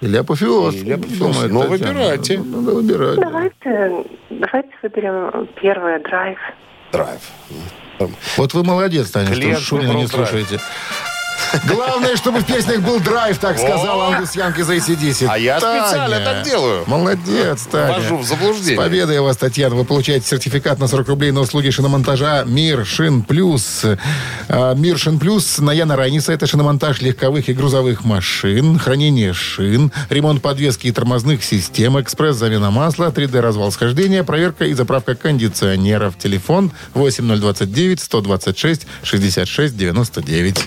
Или 0.00 0.16
апофеоз. 0.16 0.74
Или 0.74 0.92
апофеоз. 0.94 1.42
Ну, 1.48 1.62
Татьяна. 1.62 1.66
выбирайте. 1.68 2.38
Ну, 2.38 2.60
Надо 2.60 2.74
выбирать. 2.76 3.16
да. 3.16 3.22
Давайте, 3.26 4.04
давайте 4.30 4.68
выберем 4.82 5.48
первое, 5.60 5.98
драйв. 6.00 6.38
Драйв. 6.90 7.20
Вот 8.36 8.54
вы 8.54 8.64
молодец, 8.64 9.10
Таня, 9.10 9.26
что 9.26 9.34
Клиент 9.36 9.60
Шунина 9.60 9.92
не 9.92 10.06
драйв. 10.06 10.60
Главное, 11.66 12.16
чтобы 12.16 12.40
в 12.40 12.46
песнях 12.46 12.80
был 12.80 12.98
драйв, 13.00 13.38
так 13.38 13.58
сказал 13.58 14.00
О! 14.00 14.12
Ангус 14.12 14.34
Янг 14.34 14.58
из 14.58 14.68
AC/DC. 14.70 15.26
А 15.28 15.38
я 15.38 15.60
Таня. 15.60 15.82
специально 15.86 16.20
так 16.20 16.44
делаю. 16.44 16.84
Молодец, 16.86 17.68
Таня. 17.70 17.94
Ввожу 17.94 18.16
в 18.18 18.24
заблуждение. 18.24 18.76
С 18.76 18.82
победой 18.82 19.20
вас, 19.20 19.36
Татьяна. 19.36 19.74
Вы 19.74 19.84
получаете 19.84 20.26
сертификат 20.26 20.78
на 20.78 20.88
40 20.88 21.08
рублей 21.08 21.30
на 21.30 21.40
услуги 21.40 21.70
шиномонтажа 21.70 22.44
«Мир 22.46 22.86
Шин 22.86 23.22
Плюс». 23.22 23.84
А, 24.48 24.74
«Мир 24.74 24.98
Шин 24.98 25.18
Плюс» 25.18 25.58
на 25.58 25.72
Яна 25.72 25.96
Райниса. 25.96 26.32
Это 26.32 26.46
шиномонтаж 26.46 27.02
легковых 27.02 27.48
и 27.48 27.52
грузовых 27.52 28.04
машин, 28.04 28.78
хранение 28.78 29.32
шин, 29.32 29.92
ремонт 30.08 30.40
подвески 30.42 30.86
и 30.86 30.92
тормозных 30.92 31.44
систем, 31.44 32.00
экспресс-замена 32.00 32.70
масла, 32.70 33.10
3D-развал 33.10 33.72
схождения, 33.72 34.24
проверка 34.24 34.64
и 34.64 34.72
заправка 34.72 35.14
кондиционеров. 35.14 36.16
Телефон 36.18 36.72
8029 36.94 38.00
126 38.00 38.86
66 39.02 39.76
99. 39.76 40.66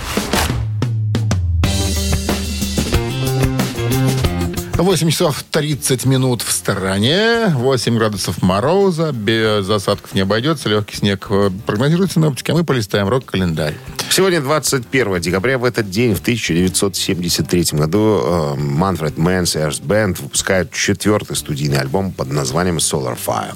Восемь 4.75 5.09
часов 5.11 5.43
30 5.51 6.05
минут 6.05 6.41
в 6.41 6.51
стороне, 6.51 7.47
8 7.53 7.97
градусов 7.97 8.41
мороза, 8.41 9.11
без 9.11 9.69
осадков 9.69 10.13
не 10.15 10.21
обойдется, 10.21 10.69
легкий 10.69 10.97
снег 10.97 11.27
э, 11.29 11.51
прогнозируется 11.65 12.15
синоптики, 12.15 12.51
а 12.51 12.55
мы 12.55 12.63
полистаем 12.63 13.07
рок-календарь. 13.07 13.75
Сегодня 14.09 14.41
21 14.41 15.21
декабря. 15.21 15.57
В 15.57 15.65
этот 15.65 15.89
день, 15.89 16.15
в 16.15 16.21
1973 16.21 17.65
году, 17.73 18.21
э, 18.23 18.55
Manfred 18.57 19.15
Mann's 19.15 19.55
Earth 19.55 19.81
Band 19.81 20.21
выпускает 20.21 20.71
четвертый 20.71 21.35
студийный 21.35 21.79
альбом 21.79 22.11
под 22.11 22.31
названием 22.31 22.77
Solar 22.77 23.17
Fire. 23.23 23.55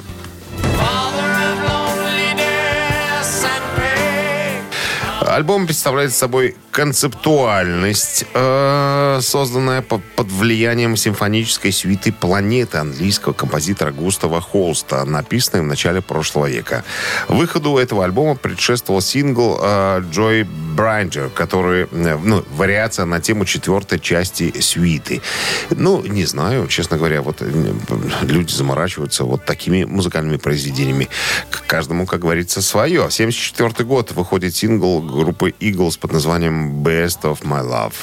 Альбом 5.36 5.66
представляет 5.66 6.14
собой 6.14 6.56
концептуальность, 6.72 8.26
э, 8.34 9.20
созданная 9.22 9.82
по- 9.82 10.02
под 10.16 10.28
влиянием 10.32 10.96
симфонической 10.96 11.74
сюиты 11.74 12.14
«Планеты» 12.14 12.78
английского 12.78 13.34
композитора 13.34 13.92
Густава 13.92 14.40
Холста, 14.40 15.04
написанной 15.04 15.64
в 15.64 15.66
начале 15.66 16.02
прошлого 16.02 16.50
века. 16.50 16.86
Выходу 17.28 17.78
этого 17.78 18.06
альбома 18.06 18.36
предшествовал 18.36 19.02
сингл 19.02 19.60
э, 19.62 20.04
«Joy 20.10 20.46
Брайнджер», 20.46 21.30
который, 21.30 21.88
э, 21.92 22.18
ну, 22.24 22.46
вариация 22.56 23.04
на 23.04 23.20
тему 23.20 23.44
четвертой 23.44 24.00
части 24.00 24.62
сюиты. 24.62 25.22
Ну, 25.70 26.02
не 26.02 26.24
знаю, 26.24 26.68
честно 26.68 26.98
говоря, 26.98 27.22
вот 27.22 27.42
э, 27.42 27.74
люди 28.22 28.54
заморачиваются 28.54 29.26
вот 29.26 29.44
такими 29.44 29.84
музыкальными 29.84 30.38
произведениями. 30.38 31.10
К 31.50 31.66
каждому, 31.68 32.06
как 32.06 32.22
говорится, 32.22 32.62
свое. 32.62 33.08
74 33.10 33.84
год 33.84 34.14
выходит 34.14 34.56
сингл 34.56 35.25
группы 35.26 35.54
Eagles 35.60 35.98
под 36.00 36.14
названием 36.14 36.84
«Best 36.84 37.24
of 37.24 37.42
My 37.44 37.64
Love». 37.64 37.96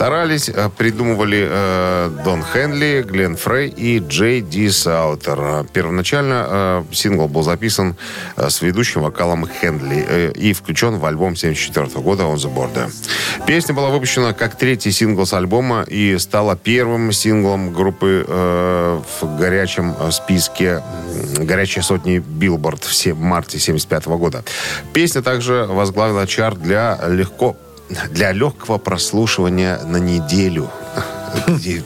Старались, 0.00 0.48
э, 0.48 0.70
придумывали 0.78 1.46
э, 1.46 2.10
Дон 2.24 2.42
Хенли, 2.42 3.04
Глен 3.06 3.36
Фрей 3.36 3.68
и 3.68 3.98
Джей 3.98 4.40
Ди 4.40 4.70
Саутер. 4.70 5.66
Первоначально 5.74 6.46
э, 6.48 6.84
сингл 6.90 7.28
был 7.28 7.42
записан 7.42 7.96
э, 8.36 8.48
с 8.48 8.62
ведущим 8.62 9.02
вокалом 9.02 9.46
Хенли 9.46 10.02
э, 10.08 10.32
и 10.32 10.54
включен 10.54 10.96
в 10.98 11.04
альбом 11.04 11.34
1974 11.34 12.02
года 12.02 12.22
«On 12.22 12.36
the 12.36 12.50
Border». 12.50 12.90
Песня 13.46 13.74
была 13.74 13.90
выпущена 13.90 14.32
как 14.32 14.56
третий 14.56 14.90
сингл 14.90 15.26
с 15.26 15.34
альбома 15.34 15.82
и 15.82 16.16
стала 16.16 16.56
первым 16.56 17.12
синглом 17.12 17.74
группы 17.74 18.24
э, 18.26 19.00
в 19.20 19.38
горячем 19.38 19.94
э, 20.00 20.10
списке 20.12 20.82
м, 21.36 21.44
«Горячей 21.44 21.82
сотни 21.82 22.20
Billboard» 22.20 22.84
в 22.84 23.20
марте 23.20 23.58
1975 23.58 24.06
года. 24.06 24.44
Песня 24.94 25.20
также 25.20 25.66
возглавила 25.68 26.26
чарт 26.26 26.58
для 26.58 26.98
легко 27.06 27.54
для 28.10 28.32
легкого 28.32 28.78
прослушивания 28.78 29.78
на 29.84 29.98
неделю. 29.98 30.70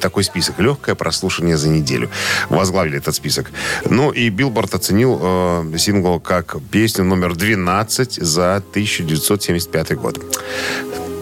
Такой 0.00 0.24
список. 0.24 0.58
Легкое 0.58 0.94
прослушивание 0.94 1.56
за 1.56 1.68
неделю. 1.68 2.10
Возглавили 2.48 2.98
этот 2.98 3.14
список. 3.14 3.50
Ну 3.90 4.10
и 4.10 4.30
Билборд 4.30 4.74
оценил 4.74 5.18
э, 5.22 5.78
сингл 5.78 6.20
как 6.20 6.56
песню 6.70 7.04
номер 7.04 7.34
12 7.34 8.14
за 8.14 8.56
1975 8.56 9.94
год. 9.96 10.18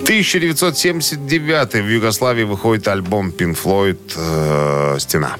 1979 0.03 1.75
в 1.75 1.88
Югославии 1.88 2.45
выходит 2.45 2.88
альбом 2.88 3.31
Pink 3.31 3.57
Floyd 3.62 3.99
э, 4.16 4.99
«Стена». 4.99 5.37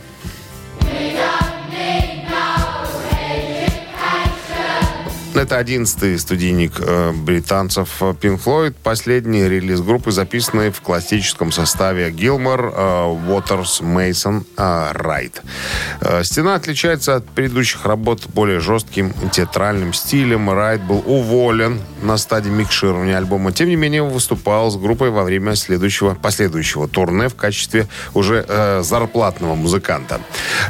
Это 5.35 5.57
одиннадцатый 5.57 6.19
студийник 6.19 6.75
э, 6.79 7.13
британцев 7.13 7.89
Pink 8.01 8.39
Floyd. 8.45 8.75
Последний 8.83 9.49
релиз 9.49 9.81
группы, 9.81 10.13
записанный 10.13 10.71
в 10.71 10.83
классическом 10.83 11.51
составе 11.53 12.11
Гилмор, 12.11 12.67
Уотерс, 12.67 13.81
Мейсон, 13.81 14.45
Райт. 14.57 15.41
Э, 16.03 16.23
Стена 16.23 16.57
отличается 16.57 17.17
от 17.17 17.27
предыдущих 17.27 17.87
работ 17.87 18.27
более 18.27 18.61
жестким 18.61 19.15
театральным 19.31 19.95
стилем. 19.95 20.51
Райт 20.51 20.83
был 20.83 21.03
уволен 21.07 21.81
на 22.03 22.19
стадии 22.19 22.51
микширования 22.51 23.17
альбома. 23.17 23.53
Тем 23.53 23.71
не 23.71 23.77
менее, 23.77 24.03
выступал 24.03 24.71
с 24.71 24.77
группой 24.77 25.09
во 25.09 25.25
время 25.25 25.57
следующего, 25.57 26.15
последующего 26.15 26.89
турне 26.89 27.29
в 27.29 27.37
качестве 27.37 27.89
уже 28.13 28.45
э, 28.47 28.83
зарплатного 28.83 29.55
музыканта. 29.55 30.21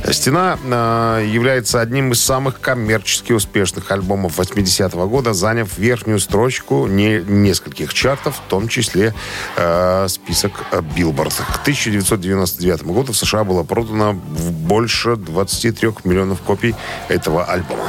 «Стена» 0.09 0.57
э, 0.63 1.27
является 1.29 1.81
одним 1.81 2.13
из 2.13 2.23
самых 2.25 2.61
коммерчески 2.61 3.33
успешных 3.33 3.91
альбомов 3.91 4.39
80-го 4.55 5.09
года, 5.09 5.33
заняв 5.33 5.79
верхнюю 5.79 6.21
строчку 6.21 6.87
не, 6.87 7.23
нескольких 7.23 7.95
чартов, 7.95 8.37
в 8.37 8.51
том 8.51 8.69
числе 8.69 9.15
э, 9.57 10.07
список 10.09 10.53
Билборд. 10.95 11.35
К 11.35 11.61
1999 11.63 12.85
году 12.85 13.13
в 13.13 13.17
США 13.17 13.45
было 13.45 13.63
продано 13.63 14.13
больше 14.13 15.17
23 15.17 15.91
миллионов 16.05 16.41
копий 16.41 16.75
этого 17.09 17.45
альбома. 17.45 17.85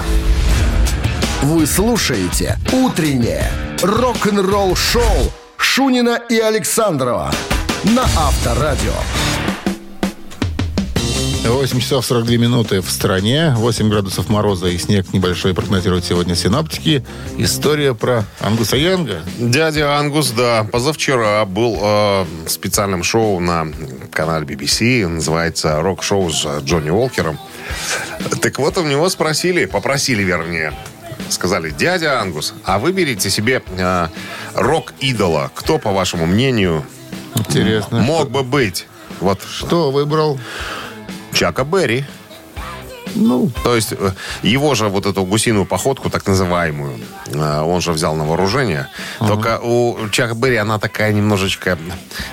Вы 1.43 1.67
слушаете 1.67 2.57
«Утреннее 2.71 3.51
рок-н-ролл-шоу» 3.81 5.33
Шунина 5.57 6.21
и 6.29 6.39
Александрова 6.39 7.31
на 7.83 8.03
Авторадио. 8.03 8.93
8 11.49 11.79
часов 11.79 12.05
42 12.05 12.37
минуты 12.37 12.81
в 12.81 12.89
стране, 12.89 13.53
8 13.57 13.89
градусов 13.89 14.29
мороза 14.29 14.67
и 14.67 14.77
снег 14.77 15.11
небольшой 15.13 15.53
прогнозируют 15.53 16.05
сегодня 16.05 16.35
синаптики. 16.35 17.05
История 17.37 17.93
про 17.93 18.23
Ангуса 18.39 18.77
Янга. 18.77 19.21
Дядя 19.37 19.97
Ангус, 19.97 20.31
да, 20.31 20.63
позавчера 20.63 21.43
был 21.45 21.77
э, 21.81 22.25
в 22.45 22.49
специальном 22.49 23.03
шоу 23.03 23.39
на 23.41 23.67
канале 24.11 24.45
BBC, 24.45 25.05
называется 25.07 25.81
«Рок-шоу» 25.81 26.31
с 26.31 26.61
Джонни 26.61 26.89
Уолкером. 26.89 27.37
Так 28.41 28.57
вот, 28.59 28.77
у 28.77 28.83
него 28.83 29.09
спросили, 29.09 29.65
попросили, 29.65 30.23
вернее, 30.23 30.73
сказали, 31.29 31.71
дядя 31.71 32.21
Ангус, 32.21 32.53
а 32.63 32.79
выберите 32.79 33.29
себе 33.29 33.61
э, 33.77 34.07
рок-идола. 34.55 35.51
Кто, 35.53 35.77
по 35.77 35.91
вашему 35.91 36.25
мнению, 36.25 36.85
Интересно. 37.35 37.99
мог 37.99 38.31
бы 38.31 38.43
быть? 38.43 38.87
Вот 39.19 39.41
Что 39.43 39.91
выбрал? 39.91 40.39
Чака 41.33 41.63
Берри. 41.63 42.05
Ну, 43.15 43.51
То 43.63 43.75
есть 43.75 43.93
э, 43.93 44.11
его 44.41 44.73
же 44.73 44.87
вот 44.87 45.05
эту 45.05 45.23
гусиную 45.23 45.65
походку, 45.65 46.09
так 46.09 46.25
называемую, 46.25 46.99
э, 47.27 47.59
он 47.61 47.79
же 47.79 47.91
взял 47.91 48.15
на 48.15 48.23
вооружение. 48.25 48.87
Только 49.19 49.59
у 49.61 50.09
Чака 50.09 50.33
Берри 50.33 50.55
она 50.55 50.79
такая 50.79 51.13
немножечко, 51.13 51.77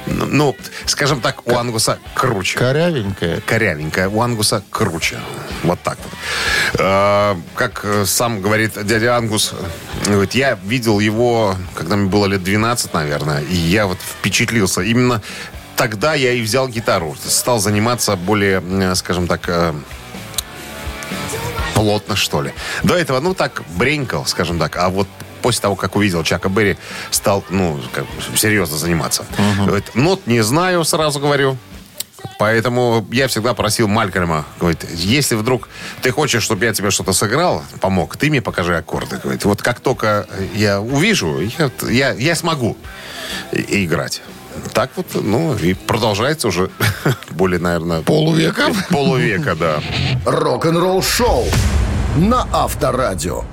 ну, 0.06 0.56
скажем 0.86 1.20
так, 1.20 1.46
у 1.46 1.54
Ангуса 1.54 1.98
круче. 2.14 2.58
корявенькая. 2.58 3.42
Корявенькая. 3.42 4.08
У 4.08 4.22
Ангуса 4.22 4.62
круче. 4.70 5.18
Вот 5.64 5.78
так 5.82 5.98
вот. 6.02 6.80
Э, 6.80 7.36
Как 7.56 7.84
сам 8.06 8.40
говорит 8.40 8.72
дядя 8.86 9.16
Ангус, 9.18 9.52
говорит, 10.06 10.34
я 10.34 10.58
видел 10.64 10.98
его, 10.98 11.56
когда 11.74 11.96
мне 11.96 12.08
было 12.08 12.24
лет 12.24 12.42
12, 12.42 12.94
наверное, 12.94 13.42
и 13.42 13.54
я 13.54 13.86
вот 13.86 13.98
впечатлился. 14.00 14.80
Именно 14.80 15.20
тогда 15.80 16.12
я 16.12 16.32
и 16.32 16.42
взял 16.42 16.68
гитару. 16.68 17.16
Стал 17.26 17.58
заниматься 17.58 18.14
более, 18.14 18.62
э, 18.62 18.94
скажем 18.94 19.26
так, 19.26 19.48
э, 19.48 19.72
плотно, 21.74 22.16
что 22.16 22.42
ли. 22.42 22.52
До 22.82 22.94
этого, 22.94 23.18
ну, 23.20 23.32
так, 23.32 23.62
бренькал, 23.78 24.26
скажем 24.26 24.58
так. 24.58 24.76
А 24.76 24.90
вот 24.90 25.08
после 25.40 25.62
того, 25.62 25.76
как 25.76 25.96
увидел 25.96 26.22
Чака 26.22 26.50
Берри, 26.50 26.76
стал, 27.10 27.44
ну, 27.48 27.80
как 27.94 28.04
серьезно 28.36 28.76
заниматься. 28.76 29.24
Говорит, 29.64 29.94
нот 29.94 30.26
не 30.26 30.42
знаю, 30.42 30.84
сразу 30.84 31.18
говорю. 31.18 31.56
Поэтому 32.38 33.06
я 33.10 33.26
всегда 33.28 33.54
просил 33.54 33.88
Малькольма, 33.88 34.44
говорит, 34.58 34.84
если 34.92 35.34
вдруг 35.34 35.70
ты 36.02 36.10
хочешь, 36.10 36.42
чтобы 36.42 36.66
я 36.66 36.74
тебе 36.74 36.90
что-то 36.90 37.14
сыграл, 37.14 37.62
помог, 37.80 38.18
ты 38.18 38.28
мне 38.28 38.42
покажи 38.42 38.76
аккорды. 38.76 39.16
Говорит, 39.16 39.46
вот 39.46 39.62
как 39.62 39.80
только 39.80 40.26
я 40.54 40.78
увижу, 40.82 41.40
я, 41.40 41.70
я, 41.88 42.12
я 42.12 42.34
смогу 42.34 42.76
играть. 43.52 44.20
Так 44.72 44.90
вот, 44.96 45.06
ну, 45.14 45.56
и 45.56 45.74
продолжается 45.74 46.48
уже 46.48 46.70
более, 47.30 47.60
наверное... 47.60 48.02
Полувека? 48.02 48.68
Полувека, 48.90 49.54
да. 49.54 49.80
Рок-н-ролл-шоу 50.24 51.46
на 52.16 52.46
Авторадио. 52.52 53.44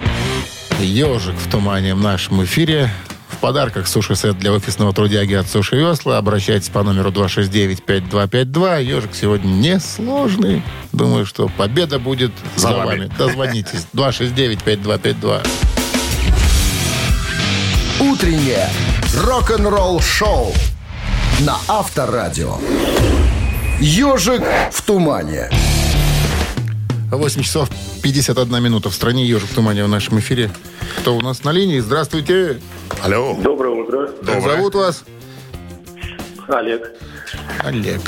Ежик 0.80 1.36
в 1.36 1.50
тумане 1.50 1.96
в 1.96 2.02
нашем 2.02 2.44
эфире. 2.44 2.90
В 3.30 3.40
подарках 3.40 3.88
суши-сет 3.88 4.40
для 4.40 4.52
офисного 4.52 4.94
трудяги 4.94 5.34
от 5.36 5.48
Суши 5.48 5.76
Весла. 5.76 6.18
Обращайтесь 6.18 6.70
по 6.70 6.82
номеру 6.82 7.12
269-5252. 7.12 8.84
Ежик 8.84 9.12
сегодня 9.14 9.48
несложный. 9.50 10.64
Думаю, 10.92 11.26
что 11.28 11.48
победа 11.56 12.00
будет 12.00 12.32
за, 12.56 12.70
За 12.70 12.74
вами. 12.74 12.86
вами. 12.86 13.12
Дозвонитесь. 13.18 13.86
269-5252. 13.94 15.48
Утреннее 18.00 18.70
рок-н-ролл-шоу 19.24 20.54
на 21.46 21.58
Авторадио. 21.68 22.56
Ежик 23.80 24.42
в 24.72 24.82
тумане. 24.82 25.50
8 27.12 27.42
часов 27.44 27.70
51 28.02 28.64
минута 28.64 28.90
в 28.90 28.96
стране. 28.96 29.26
Ежик 29.26 29.50
в 29.50 29.56
тумане 29.56 29.84
в 29.84 29.88
нашем 29.90 30.20
эфире. 30.20 30.50
Кто 31.00 31.16
у 31.16 31.22
нас 31.22 31.44
на 31.44 31.52
линии? 31.52 31.80
Здравствуйте. 31.80 32.60
Алло. 33.04 33.36
Доброе 33.40 33.84
утро. 33.84 34.08
Как 34.08 34.26
Доброе. 34.26 34.56
зовут 34.56 34.76
вас? 34.76 35.04
Олег. 36.48 36.92
Олег. 37.60 38.02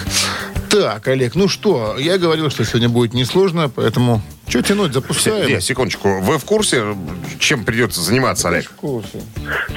Так, 0.70 1.08
Олег, 1.08 1.36
ну 1.36 1.48
что, 1.48 1.98
я 1.98 2.18
говорил, 2.18 2.50
что 2.50 2.64
сегодня 2.64 2.90
будет 2.90 3.14
несложно, 3.14 3.70
поэтому 3.70 4.22
что 4.48 4.64
тянуть, 4.64 4.94
запускаем. 4.94 5.48
Не, 5.48 5.62
секундочку. 5.62 6.22
Вы 6.22 6.40
в 6.40 6.46
курсе, 6.46 6.96
чем 7.38 7.66
придется 7.66 8.02
заниматься, 8.02 8.50
Олег? 8.50 8.66
В 8.66 8.76
курсе. 8.76 9.22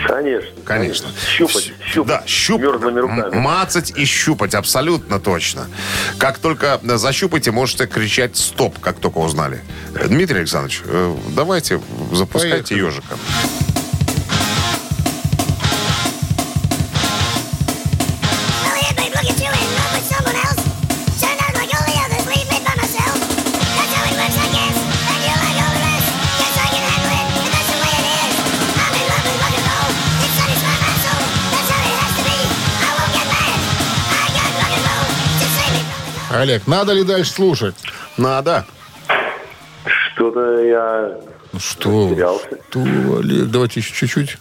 Конечно. 0.06 0.50
Конечно. 0.64 1.08
Щупать. 1.36 1.72
Щупать. 1.84 2.08
Да, 2.08 2.22
щупать. 2.26 2.64
Мертвыми 2.64 3.00
руками. 3.00 3.34
Мацать 3.38 3.92
и 3.96 4.06
щупать, 4.06 4.54
абсолютно 4.54 5.20
точно. 5.20 5.66
Как 6.16 6.38
только 6.38 6.80
защупаете, 6.82 7.50
можете 7.50 7.86
кричать 7.86 8.36
«стоп», 8.36 8.78
как 8.78 8.98
только 8.98 9.18
узнали. 9.18 9.60
Дмитрий 10.06 10.38
Александрович, 10.38 10.80
э, 10.86 11.14
давайте 11.36 11.80
запускайте 12.10 12.74
Поехали. 12.74 12.78
ежика. 12.78 13.18
Олег, 36.42 36.66
надо 36.66 36.92
ли 36.92 37.04
дальше 37.04 37.30
слушать? 37.30 37.76
Надо. 38.16 38.66
Что-то 39.86 40.58
я 40.64 41.20
ну 41.52 41.60
что, 41.60 42.08
что, 42.68 42.82
Олег, 43.18 43.46
давайте 43.46 43.78
еще 43.78 43.94
чуть-чуть. 43.94 44.38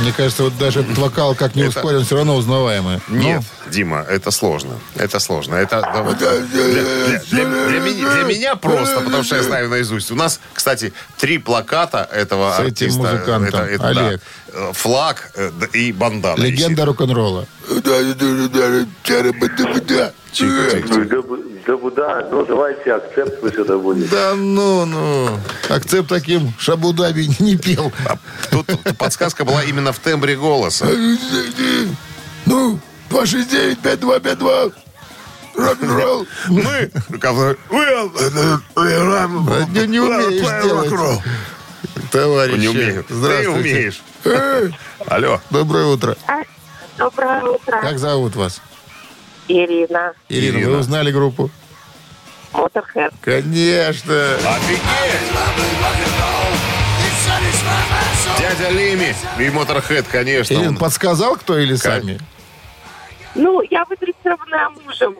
Мне 0.00 0.12
кажется, 0.12 0.42
вот 0.42 0.58
даже 0.58 0.80
этот 0.80 0.98
вокал, 0.98 1.34
как 1.34 1.54
не 1.54 1.64
ускорен, 1.64 2.04
все 2.04 2.16
равно 2.16 2.36
узнаваемый. 2.36 3.00
Ну, 3.08 3.16
Нет. 3.16 3.42
Но... 3.63 3.63
Дима, 3.70 4.04
это 4.08 4.30
сложно. 4.30 4.78
Это 4.96 5.18
сложно. 5.20 5.54
Это 5.56 5.80
да, 5.80 6.02
вот, 6.02 6.18
для, 6.18 6.30
для- 6.38 7.18
для- 7.30 7.66
для 7.68 7.80
меня, 7.80 8.10
для 8.14 8.22
меня 8.24 8.56
просто, 8.56 9.00
потому 9.00 9.22
что 9.24 9.36
я 9.36 9.42
знаю 9.42 9.68
наизусть. 9.68 10.10
У 10.10 10.14
нас, 10.14 10.40
кстати, 10.52 10.92
три 11.18 11.38
плаката 11.38 12.08
этого 12.12 12.52
С 12.56 12.60
этим 12.60 12.66
артиста. 12.66 13.00
музыкантом. 13.02 13.78
да, 13.78 13.88
Олег. 13.88 14.20
э, 14.52 14.72
флаг 14.72 15.30
э, 15.34 15.50
да, 15.58 15.66
и 15.66 15.92
бандана. 15.92 16.40
Легенда 16.40 16.84
рок-н-ролла. 16.84 17.46
Да, 17.68 18.00
да, 21.96 22.26
ну 22.30 22.44
давайте 22.44 22.92
акцепт 22.92 23.40
пусть 23.40 23.54
это 23.54 23.78
будет. 23.78 24.10
Да 24.10 24.34
ну, 24.34 24.84
ну. 24.84 25.38
Акцепт 25.68 26.08
таким 26.08 26.52
Шабудаби 26.58 27.28
не 27.40 27.56
пел. 27.56 27.92
А 28.06 28.18
Тут 28.50 28.66
подсказка 28.98 29.44
была 29.44 29.62
именно 29.64 29.92
в 29.92 29.98
тембре 29.98 30.36
голоса. 30.36 30.86
Ну, 32.46 32.78
269-5252. 33.10 34.72
Рок-н-ролл. 35.56 36.26
Мы, 36.48 36.90
как- 37.20 37.32
Не, 39.70 39.86
не 39.86 40.00
умеешь 40.00 40.64
делать. 40.64 41.20
Товарищ. 42.10 42.56
не 42.58 42.68
умею. 42.68 43.04
Ты 43.04 43.48
умеешь. 43.48 44.02
Алло. 45.06 45.40
Доброе 45.50 45.86
утро. 45.86 46.16
Доброе 46.98 47.42
утро. 47.42 47.80
Как 47.80 47.98
зовут 47.98 48.34
вас? 48.36 48.60
Ирина. 49.48 50.12
Ирина, 50.28 50.56
Ирина. 50.58 50.70
вы 50.70 50.78
узнали 50.78 51.10
группу? 51.12 51.50
Моторхед. 52.52 53.12
Конечно. 53.20 54.34
Офигеть! 54.36 54.80
Дядя 58.38 58.70
Лими 58.70 59.14
и 59.38 59.50
Моторхед, 59.50 60.06
конечно. 60.10 60.54
Ирина, 60.54 60.68
он- 60.70 60.76
подсказал 60.76 61.36
кто 61.36 61.58
или 61.58 61.74
сами? 61.76 62.18
Ну, 63.34 63.62
я 63.70 63.84
выдрессированная 63.84 64.68
мужем. 64.84 65.16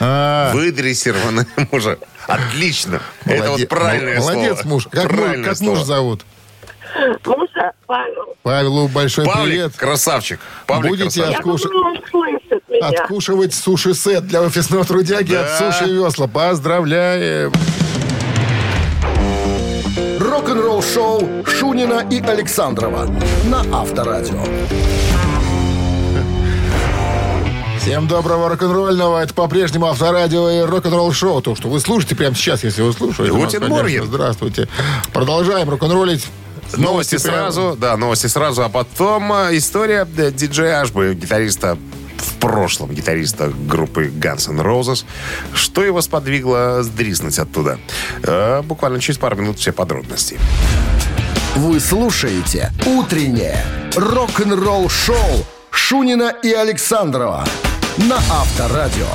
А, 0.00 0.52
Выдрессированы 0.52 1.46
мужа. 1.72 1.98
Отлично. 2.26 3.00
Это 3.24 3.50
вот 3.50 3.68
правильное 3.68 4.20
слово. 4.20 4.34
Молодец, 4.34 4.64
муж. 4.64 4.88
Как, 4.90 5.04
муж, 5.10 5.12
Правильное 5.20 5.50
как 5.50 5.60
муж 5.60 5.74
слово. 5.74 5.84
зовут? 5.84 6.24
Мужа 7.26 7.72
Павел. 7.86 8.36
Павелу 8.42 8.88
большой 8.88 9.26
Павлик, 9.26 9.44
привет. 9.44 9.76
красавчик. 9.76 10.40
Павлик, 10.66 10.90
Будете 10.92 11.20
красавчик. 11.22 11.44
Я 11.46 11.52
Откуш- 11.52 11.62
думаю, 11.68 11.84
он 11.96 12.02
слышит 12.10 12.64
меня. 12.68 12.88
Откушивать 12.88 13.54
суши-сет 13.54 14.26
для 14.26 14.42
офисного 14.42 14.84
трудяги 14.84 15.32
Да. 15.32 15.42
от 15.42 15.74
Суши 15.74 15.90
Весла. 15.92 16.26
Поздравляем. 16.28 17.52
Рок-н-ролл 20.18 20.82
шоу 20.82 21.44
Шунина 21.46 22.06
и 22.10 22.20
Александрова 22.22 23.06
на 23.44 23.60
Авторадио. 23.80 24.42
Всем 27.88 28.06
доброго 28.06 28.50
рок-н-ролльного. 28.50 29.22
Это 29.22 29.32
по-прежнему 29.32 29.86
авторадио 29.86 30.50
и 30.50 30.60
рок-н-ролл 30.60 31.10
шоу. 31.10 31.40
То, 31.40 31.56
что 31.56 31.70
вы 31.70 31.80
слушаете 31.80 32.14
прямо 32.16 32.36
сейчас, 32.36 32.62
если 32.62 32.82
вы 32.82 32.92
слушаете. 32.92 33.32
Guten 33.32 33.60
конечно. 33.60 33.76
Morgen. 33.76 34.04
Здравствуйте. 34.04 34.68
Продолжаем 35.14 35.70
рок-н-роллить. 35.70 36.26
Новости 36.76 37.16
прямо. 37.16 37.50
сразу, 37.50 37.78
да, 37.80 37.96
новости 37.96 38.26
сразу, 38.26 38.62
а 38.62 38.68
потом 38.68 39.32
э, 39.32 39.56
история 39.56 40.06
э, 40.18 40.30
диджея 40.30 40.82
Ашбы, 40.82 41.14
гитариста 41.14 41.78
в 42.18 42.34
прошлом 42.34 42.92
гитариста 42.92 43.48
группы 43.48 44.08
Guns 44.08 44.50
N' 44.50 44.60
Roses. 44.60 45.06
Что 45.54 45.82
его 45.82 46.02
сподвигло 46.02 46.80
сдриснуть 46.82 47.38
оттуда? 47.38 47.78
Э, 48.22 48.60
буквально 48.60 49.00
через 49.00 49.16
пару 49.16 49.36
минут 49.36 49.60
все 49.60 49.72
подробности. 49.72 50.38
Вы 51.56 51.80
слушаете 51.80 52.70
«Утреннее 52.84 53.64
рок-н-ролл-шоу» 53.96 55.46
Шунина 55.70 56.34
и 56.42 56.52
Александрова 56.52 57.46
на 57.98 58.16
Авторадио. 58.30 59.06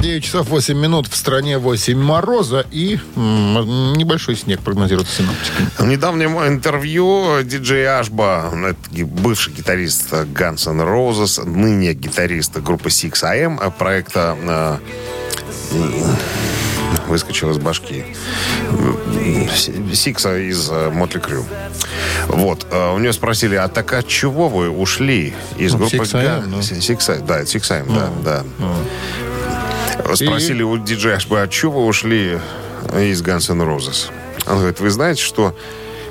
9 0.00 0.24
часов 0.24 0.48
8 0.48 0.78
минут. 0.78 1.08
В 1.08 1.16
стране 1.16 1.58
8 1.58 1.98
мороза 2.00 2.64
и 2.70 2.98
м, 3.16 3.92
небольшой 3.94 4.34
снег 4.36 4.60
прогнозируется 4.60 5.16
синоптиками. 5.22 5.68
В 5.78 5.84
недавнем 5.86 6.38
интервью 6.46 7.42
диджей 7.42 7.86
Ашба, 7.86 8.50
ги- 8.90 9.02
бывший 9.02 9.52
гитарист 9.52 10.12
Guns 10.12 10.66
N' 10.70 10.80
Roses, 10.80 11.44
ныне 11.44 11.92
гитарист 11.92 12.56
группы 12.58 12.88
6AM, 12.88 13.58
э, 13.60 13.70
проекта 13.70 14.36
э, 14.42 14.78
выскочил 17.08 17.50
из 17.50 17.58
башки. 17.58 18.04
Сикса 19.94 20.38
из 20.38 20.70
Мотли 20.92 21.18
Крю. 21.18 21.44
Вот. 22.28 22.66
э, 22.70 22.92
У 22.94 22.98
нее 22.98 23.12
спросили, 23.12 23.54
а 23.56 23.68
так 23.68 23.92
от 23.92 24.06
чего 24.06 24.48
вы 24.48 24.70
ушли 24.70 25.34
из 25.58 25.72
Ну, 25.72 25.78
группы 25.78 25.96
6AM, 25.98 26.46
ну. 26.46 26.56
Га- 26.56 26.62
Six 26.62 26.98
AM, 26.98 27.26
Да, 27.26 27.38
это 27.40 27.50
6AM, 27.50 27.94
да, 27.94 28.42
да. 28.58 30.14
Спросили 30.14 30.62
у 30.62 30.76
диджея 30.78 31.16
Ашба, 31.16 31.42
от 31.42 31.50
чего 31.50 31.82
вы 31.82 31.86
ушли 31.86 32.38
из 32.98 33.22
Guns 33.22 33.50
N' 33.50 33.62
Roses? 33.62 34.10
Он 34.46 34.56
говорит, 34.58 34.80
вы 34.80 34.90
знаете, 34.90 35.22
что 35.22 35.54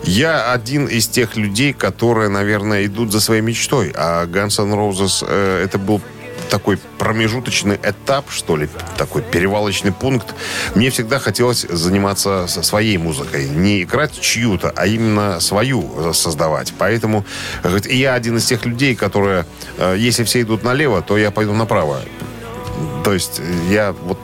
я 0.03 0.51
один 0.53 0.85
из 0.85 1.07
тех 1.07 1.35
людей, 1.35 1.73
которые, 1.73 2.29
наверное, 2.29 2.85
идут 2.85 3.11
за 3.11 3.19
своей 3.19 3.41
мечтой. 3.41 3.91
А 3.95 4.25
Guns 4.25 4.61
N' 4.63 4.73
Roses 4.73 5.25
э, 5.27 5.63
это 5.65 5.77
был 5.77 6.01
такой 6.49 6.77
промежуточный 6.97 7.79
этап, 7.81 8.29
что 8.29 8.57
ли, 8.57 8.69
такой 8.97 9.21
перевалочный 9.21 9.91
пункт. 9.91 10.33
Мне 10.75 10.89
всегда 10.89 11.19
хотелось 11.19 11.61
заниматься 11.61 12.47
своей 12.47 12.97
музыкой. 12.97 13.47
Не 13.49 13.83
играть 13.83 14.19
чью-то, 14.19 14.73
а 14.75 14.87
именно 14.87 15.39
свою 15.39 16.09
э, 16.09 16.13
создавать. 16.13 16.73
Поэтому 16.77 17.25
говорит, 17.63 17.85
я 17.91 18.13
один 18.13 18.37
из 18.37 18.45
тех 18.45 18.65
людей, 18.65 18.95
которые, 18.95 19.45
э, 19.77 19.95
если 19.97 20.23
все 20.23 20.41
идут 20.41 20.63
налево, 20.63 21.01
то 21.01 21.17
я 21.17 21.31
пойду 21.31 21.53
направо. 21.53 22.01
То 23.03 23.13
есть 23.13 23.41
я 23.69 23.93
вот 24.03 24.19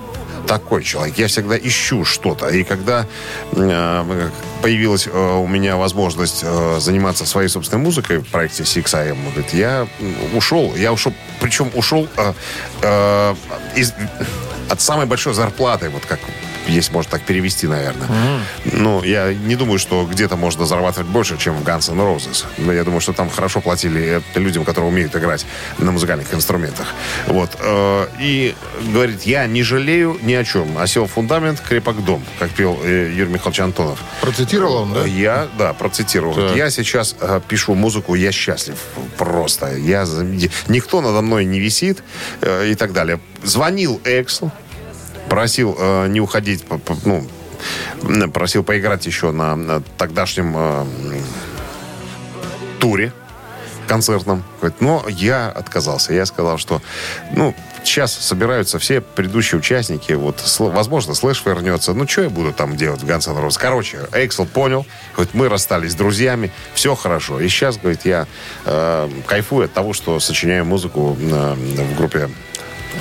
такой 0.47 0.83
человек. 0.83 1.17
Я 1.17 1.27
всегда 1.27 1.57
ищу 1.57 2.05
что-то. 2.05 2.47
И 2.47 2.63
когда 2.63 3.05
э, 3.51 4.29
появилась 4.61 5.07
э, 5.07 5.11
у 5.11 5.47
меня 5.47 5.77
возможность 5.77 6.41
э, 6.43 6.79
заниматься 6.79 7.25
своей 7.25 7.49
собственной 7.49 7.83
музыкой 7.83 8.17
в 8.19 8.27
проекте 8.27 8.63
6AM, 8.63 9.17
говорит, 9.31 9.53
я 9.53 9.87
ушел. 10.33 10.73
Я 10.75 10.93
ушел, 10.93 11.13
причем 11.39 11.69
ушел 11.73 12.07
э, 12.17 12.33
э, 12.81 13.35
из, 13.75 13.93
от 14.69 14.81
самой 14.81 15.05
большой 15.05 15.33
зарплаты, 15.33 15.89
вот 15.89 16.05
как 16.05 16.19
есть, 16.67 16.91
можно 16.91 17.11
так 17.11 17.21
перевести, 17.23 17.67
наверное. 17.67 18.07
Ну, 18.65 19.03
я 19.03 19.33
не 19.33 19.55
думаю, 19.55 19.79
что 19.79 20.05
где-то 20.05 20.35
можно 20.35 20.65
зарабатывать 20.65 21.07
больше, 21.09 21.37
чем 21.37 21.55
в 21.55 21.63
Guns 21.63 21.91
N' 21.91 21.99
Roses. 21.99 22.45
Но 22.57 22.73
я 22.73 22.83
думаю, 22.83 23.01
что 23.01 23.13
там 23.13 23.29
хорошо 23.29 23.61
платили 23.61 24.21
э, 24.35 24.39
людям, 24.39 24.65
которые 24.65 24.89
умеют 24.89 25.15
играть 25.15 25.45
на 25.77 25.91
музыкальных 25.91 26.33
инструментах. 26.33 26.87
Вот. 27.27 27.51
э, 27.59 28.07
И 28.19 28.55
говорит, 28.93 29.23
я 29.23 29.47
не 29.47 29.63
жалею 29.63 30.17
ни 30.21 30.33
о 30.33 30.43
чем. 30.43 30.77
Осел 30.77 31.07
фундамент, 31.07 31.59
крепок 31.61 32.03
дом, 32.03 32.23
как 32.39 32.51
пел 32.51 32.79
э, 32.83 33.11
Юрий 33.15 33.31
Михайлович 33.31 33.59
Антонов. 33.59 33.99
Процитировал 34.21 34.75
он, 34.83 34.93
да? 34.93 35.05
Я, 35.05 35.47
да, 35.57 35.73
процитировал. 35.73 36.35
Так. 36.35 36.55
Я 36.55 36.69
сейчас 36.69 37.15
пишу 37.47 37.75
музыку, 37.75 38.15
я 38.15 38.31
счастлив 38.31 38.77
просто. 39.17 39.75
Я, 39.77 40.05
никто 40.67 41.01
надо 41.01 41.21
мной 41.21 41.45
не 41.45 41.59
висит 41.59 42.03
и 42.41 42.75
так 42.75 42.93
далее. 42.93 43.19
Звонил 43.43 44.01
Эксл, 44.03 44.49
просил 45.29 45.75
э, 45.77 46.07
не 46.07 46.21
уходить, 46.21 46.65
по- 46.65 46.77
по- 46.77 46.97
ну, 47.05 47.25
просил 48.31 48.63
поиграть 48.63 49.05
еще 49.05 49.31
на, 49.31 49.55
на 49.55 49.81
тогдашнем 49.97 50.53
э, 50.55 50.85
туре 52.79 53.13
концертном. 53.87 54.43
Но 54.79 55.05
я 55.07 55.47
отказался. 55.49 56.13
Я 56.13 56.25
сказал, 56.25 56.57
что 56.57 56.81
ну, 57.33 57.53
сейчас 57.83 58.13
собираются 58.13 58.79
все 58.79 59.01
предыдущие 59.01 59.59
участники. 59.59 60.13
Вот, 60.13 60.43
возможно, 60.59 61.13
Слэш 61.13 61.43
вернется. 61.45 61.93
Ну, 61.93 62.07
что 62.07 62.23
я 62.23 62.29
буду 62.29 62.51
там 62.51 62.75
делать 62.75 63.01
в 63.01 63.05
Guns 63.07 63.29
N'? 63.29 63.51
Короче, 63.59 63.99
Эксел 64.13 64.45
понял. 64.45 64.85
Говорит, 65.13 65.33
мы 65.33 65.49
расстались 65.49 65.91
с 65.91 65.95
друзьями. 65.95 66.51
Все 66.73 66.95
хорошо. 66.95 67.39
И 67.39 67.47
сейчас, 67.47 67.77
говорит, 67.77 68.01
я 68.05 68.27
э, 68.65 69.09
кайфую 69.27 69.65
от 69.65 69.73
того, 69.73 69.93
что 69.93 70.19
сочиняю 70.19 70.65
музыку 70.65 71.15
э, 71.19 71.53
в 71.53 71.97
группе 71.97 72.29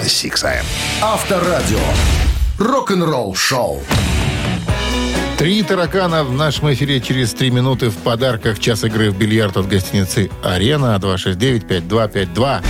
6AM. 0.03 0.65
Авторадио. 1.03 1.79
Рок-н-ролл 2.59 3.35
шоу. 3.35 3.83
Три 5.39 5.63
таракана 5.63 6.23
в 6.23 6.33
нашем 6.33 6.73
эфире 6.73 7.01
через 7.01 7.35
три 7.35 7.51
минуты 7.51 7.91
в 7.91 7.97
подарках. 7.97 8.59
Час 8.61 8.85
игры 8.85 9.11
в 9.11 9.19
бильярд 9.19 9.57
от 9.57 9.69
гостиницы 9.69 10.31
«Арена» 10.43 10.97
269-5252. 11.01 12.65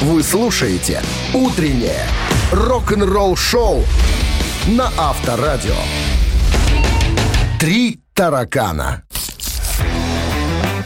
Вы 0.00 0.22
слушаете 0.22 1.02
«Утреннее 1.34 2.06
рок-н-ролл 2.50 3.36
шоу» 3.36 3.84
на 4.66 4.90
Авторадио. 4.96 5.76
Три 7.60 8.00
таракана. 8.14 9.02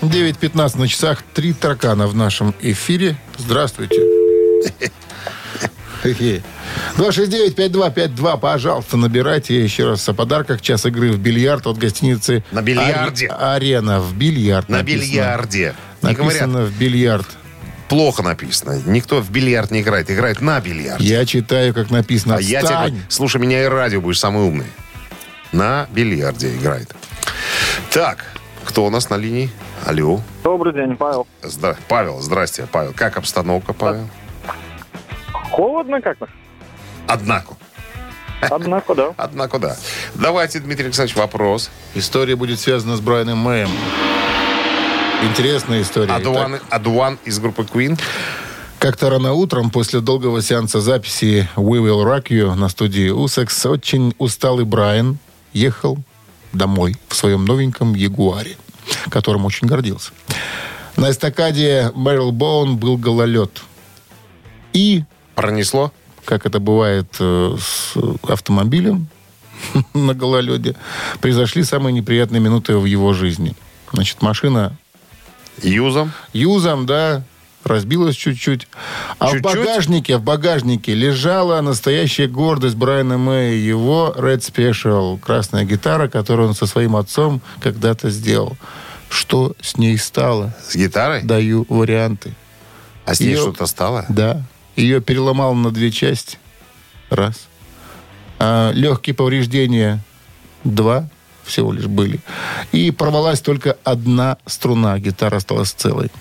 9.15 0.03 0.79
на 0.79 0.89
часах. 0.89 1.23
Три 1.35 1.53
таракана 1.53 2.07
в 2.07 2.14
нашем 2.14 2.55
эфире. 2.61 3.16
Здравствуйте. 3.37 4.03
Хе-хе. 6.03 6.43
269-5252, 6.97 8.39
пожалуйста, 8.39 8.97
набирайте 8.97 9.63
еще 9.63 9.91
раз 9.91 10.09
о 10.09 10.15
подарках. 10.15 10.61
Час 10.61 10.87
игры 10.87 11.11
в 11.13 11.19
бильярд 11.19 11.67
от 11.67 11.79
гостиницы 11.79 12.45
На 12.53 12.63
бильярде. 12.63 13.27
Ари- 13.29 13.57
Арена. 13.75 14.01
В 14.01 14.15
бильярд 14.15 14.69
На 14.69 14.79
написано. 14.79 15.03
бильярде. 15.03 15.75
Не 16.03 16.15
говорят, 16.15 16.43
Написано 16.43 16.65
в 16.67 16.79
бильярд. 16.79 17.27
плохо 17.89 18.23
написано. 18.23 18.81
Никто 18.87 19.21
в 19.21 19.31
бильярд 19.31 19.71
не 19.71 19.81
играет. 19.81 20.11
Играет 20.11 20.41
на 20.41 20.61
бильярде. 20.61 21.05
Я 21.05 21.25
читаю, 21.27 21.75
как 21.75 21.91
написано. 21.91 22.37
А 22.37 22.41
я 22.41 22.63
тебе 22.63 22.97
слушай 23.09 23.41
меня 23.41 23.63
и 23.65 23.67
радио, 23.67 24.01
будешь 24.01 24.19
самый 24.21 24.45
умный. 24.45 24.67
На 25.53 25.89
бильярде 25.93 26.55
играет. 26.55 26.95
Так, 27.91 28.25
кто 28.65 28.85
у 28.87 28.91
нас 28.91 29.09
на 29.11 29.17
линии? 29.17 29.51
Алло. 29.87 30.21
Добрый 30.45 30.73
день, 30.75 30.97
Павел. 30.97 31.27
Зда- 31.43 31.77
Павел, 31.89 32.21
здрасте, 32.21 32.67
Павел. 32.71 32.93
Как 32.95 33.17
обстановка, 33.17 33.73
Павел? 33.73 34.09
Холодно 35.59 36.01
как-то? 36.01 36.29
Однако. 37.09 37.57
Однако, 38.43 38.95
да. 38.95 39.15
Однако, 39.17 39.59
да. 39.59 39.77
Давайте, 40.15 40.61
Дмитрий 40.61 40.85
Александрович, 40.85 41.17
вопрос. 41.17 41.71
История 41.97 42.37
будет 42.37 42.61
связана 42.61 42.97
с 42.97 43.01
Брайаном 43.01 43.39
Мэем. 43.39 43.69
Интересная 45.25 45.83
история. 45.83 46.13
Адуан, 46.71 47.19
из 47.25 47.41
группы 47.41 47.63
Queen. 47.63 47.99
Как-то 48.79 49.11
рано 49.11 49.33
утром, 49.33 49.71
после 49.71 49.99
долгого 49.99 50.43
сеанса 50.43 50.81
записи 50.81 51.49
We 51.57 51.79
Will 51.81 52.05
Rock 52.05 52.29
You 52.29 52.55
на 52.55 52.69
студии 52.69 53.11
Усекс, 53.11 53.67
очень 53.67 54.15
усталый 54.19 54.65
Брайан 54.65 55.19
ехал 55.53 55.99
домой 56.53 56.95
в 57.09 57.17
своем 57.17 57.45
новеньком 57.45 57.97
Ягуаре, 57.97 58.57
которым 59.11 59.45
очень 59.45 59.67
гордился. 59.67 60.13
На 60.97 61.11
эстакаде 61.11 61.91
Мэрил 61.97 62.31
Боун 62.31 62.77
был 62.77 62.97
гололед. 62.97 63.61
И, 64.73 65.03
Пронесло? 65.43 65.93
как 66.24 66.45
это 66.45 66.59
бывает 66.61 67.07
э, 67.20 67.57
с 67.59 67.95
автомобилем 68.28 69.09
на 69.95 70.12
гололеде, 70.12 70.74
произошли 71.22 71.64
самые 71.64 71.95
неприятные 71.95 72.41
минуты 72.41 72.76
в 72.76 72.84
его 72.84 73.14
жизни. 73.14 73.55
Значит, 73.95 74.20
машина 74.20 74.76
Юзом. 75.62 76.12
юзом, 76.34 76.84
да, 76.84 77.22
разбилась 77.64 78.14
чуть-чуть. 78.14 78.68
А 79.18 79.30
Чуть-чуть? 79.30 79.41
в 79.41 79.45
багажнике, 79.45 80.16
в 80.18 80.22
багажнике 80.22 80.93
лежала 80.95 81.61
настоящая 81.62 82.26
гордость 82.28 82.76
Брайана 82.76 83.16
Мэя, 83.16 83.55
его 83.55 84.14
Red 84.16 84.41
Special, 84.41 85.18
красная 85.18 85.64
гитара, 85.64 86.09
которую 86.09 86.49
он 86.49 86.55
со 86.55 86.66
своим 86.66 86.95
отцом 86.95 87.41
когда-то 87.61 88.11
сделал. 88.11 88.57
Что 89.09 89.55
с 89.62 89.78
ней 89.78 89.97
стало? 89.97 90.55
С 90.68 90.76
гитарой? 90.76 91.22
Даю 91.22 91.64
варианты. 91.70 92.34
А 93.07 93.14
с 93.14 93.20
ней 93.20 93.30
Ее- 93.30 93.39
что-то 93.41 93.64
стало? 93.66 94.05
Да. 94.11 94.43
Ее 94.79 95.01
переломал 95.01 95.55
на 95.55 95.72
две 95.72 95.91
части. 95.91 96.39
Раз. 97.11 97.49
А 98.39 98.70
легкие 98.70 99.12
повреждения. 99.12 100.05
Два 100.62 101.09
всего 101.43 101.72
лишь 101.72 101.87
были. 101.87 102.20
И 102.70 102.93
порвалась 102.93 103.41
только 103.41 103.76
одна 103.83 104.39
струна. 104.47 104.97
Гитара 105.01 105.39
осталась 105.39 105.72
целой. 105.72 106.12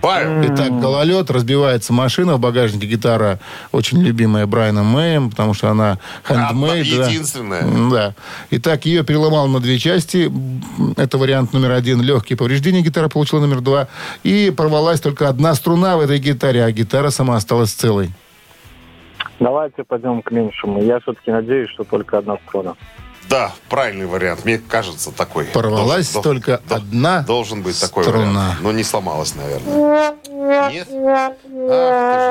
Павел. 0.00 0.54
Итак, 0.54 0.80
гололед, 0.80 1.30
разбивается 1.30 1.92
машина, 1.92 2.36
в 2.36 2.40
багажнике 2.40 2.86
гитара 2.86 3.38
очень 3.72 4.00
любимая 4.02 4.46
Брайаном 4.46 4.86
Мэем, 4.86 5.30
потому 5.30 5.54
что 5.54 5.70
она. 5.70 5.98
Одна- 6.24 6.52
да. 6.52 6.76
единственная. 6.76 7.90
Да. 7.90 8.14
Итак, 8.50 8.86
ее 8.86 9.04
переломал 9.04 9.48
на 9.48 9.60
две 9.60 9.78
части. 9.78 10.30
Это 10.96 11.18
вариант 11.18 11.52
номер 11.52 11.72
один. 11.72 12.00
Легкие 12.00 12.36
повреждения 12.36 12.82
гитара 12.82 13.08
получила 13.08 13.40
номер 13.40 13.60
два. 13.60 13.88
И 14.22 14.52
порвалась 14.56 15.00
только 15.00 15.28
одна 15.28 15.54
струна 15.54 15.96
в 15.96 16.00
этой 16.00 16.18
гитаре, 16.18 16.64
а 16.64 16.70
гитара 16.70 17.10
сама 17.10 17.36
осталась 17.36 17.72
целой. 17.72 18.10
Давайте 19.40 19.84
пойдем 19.84 20.22
к 20.22 20.30
меньшему. 20.30 20.82
Я 20.82 21.00
все-таки 21.00 21.30
надеюсь, 21.30 21.70
что 21.70 21.84
только 21.84 22.18
одна 22.18 22.36
сторона. 22.48 22.74
Да, 23.28 23.52
правильный 23.68 24.06
вариант. 24.06 24.44
Мне 24.46 24.56
кажется, 24.58 25.10
такой. 25.12 25.44
Порвалась 25.44 26.10
Должен- 26.12 26.22
только 26.22 26.60
дол- 26.66 26.78
одна 26.78 27.20
Должен 27.22 27.62
быть 27.62 27.78
такой 27.78 28.04
струна. 28.04 28.24
вариант. 28.24 28.60
Но 28.62 28.72
не 28.72 28.82
сломалась, 28.82 29.34
наверное. 29.34 30.14
Нет? 30.70 30.88
Ах 30.90 31.32
ты 31.42 31.48
ж, 31.50 31.52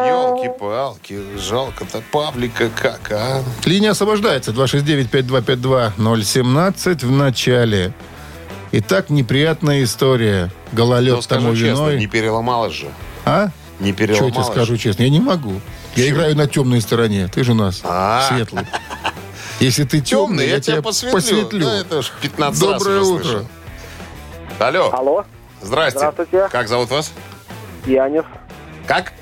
елки-палки, 0.09 1.19
жалко-то 1.37 2.01
Павлика 2.11 2.69
как, 2.69 3.11
а? 3.11 3.43
Линия 3.65 3.91
освобождается. 3.91 4.51
269-5252-017 4.53 7.03
в 7.05 7.11
начале. 7.11 7.93
Итак, 8.71 9.09
неприятная 9.09 9.83
история. 9.83 10.51
Гололед 10.71 11.23
скажу 11.23 11.41
тому 11.45 11.55
честно, 11.55 11.83
виной. 11.85 11.99
не 11.99 12.07
переломалась 12.07 12.73
же. 12.73 12.87
А? 13.25 13.49
Не 13.79 13.93
Что 13.93 14.01
я 14.03 14.07
переломалась 14.07 14.33
тебе 14.33 14.43
скажу 14.55 14.77
честно? 14.77 15.03
Я 15.03 15.09
не 15.09 15.19
могу. 15.19 15.61
Я 15.95 16.09
играю 16.09 16.35
на 16.35 16.47
темной 16.47 16.81
стороне. 16.81 17.27
Ты 17.27 17.43
же 17.43 17.51
у 17.51 17.55
нас 17.55 17.81
А. 17.83 18.23
светлый. 18.27 18.65
Если 19.59 19.83
ты 19.85 20.01
темный, 20.01 20.45
Темный, 20.45 20.47
я, 20.49 20.59
тебя 20.59 20.81
посветлю. 20.81 21.59
Да, 21.65 21.79
это 21.81 22.01
ж 22.03 22.11
15 22.21 22.59
Доброе 22.61 23.01
утро. 23.01 23.23
слышал. 23.23 23.47
Алло, 24.59 24.89
Алло, 24.93 25.25
здрасте. 25.61 25.99
Здравствуйте. 25.99 26.47
Как 26.51 26.67
зовут 26.67 26.89
вас? 26.91 27.11
Янис. 27.85 28.23
Как? 28.85 29.13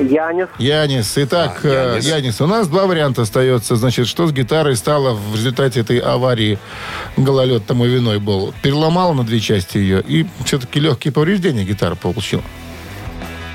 Янис. 0.00 0.48
Янис. 0.58 1.12
Итак, 1.16 1.60
А, 1.64 1.68
э, 1.68 1.90
Янис. 1.94 2.04
Янис, 2.06 2.40
у 2.40 2.46
нас 2.46 2.66
два 2.66 2.86
варианта 2.86 3.22
остается. 3.22 3.76
Значит, 3.76 4.08
что 4.08 4.26
с 4.26 4.32
гитарой 4.32 4.74
стало 4.76 5.14
в 5.14 5.34
результате 5.34 5.80
этой 5.80 5.98
аварии? 5.98 6.58
Гололед 7.16 7.64
тому 7.66 7.84
виной 7.84 8.18
был. 8.18 8.52
Переломал 8.62 9.14
на 9.14 9.22
две 9.24 9.38
части 9.38 9.78
ее. 9.78 10.00
И 10.00 10.26
все-таки 10.44 10.80
легкие 10.80 11.12
повреждения 11.12 11.64
гитара 11.64 11.94
получила. 11.94 12.42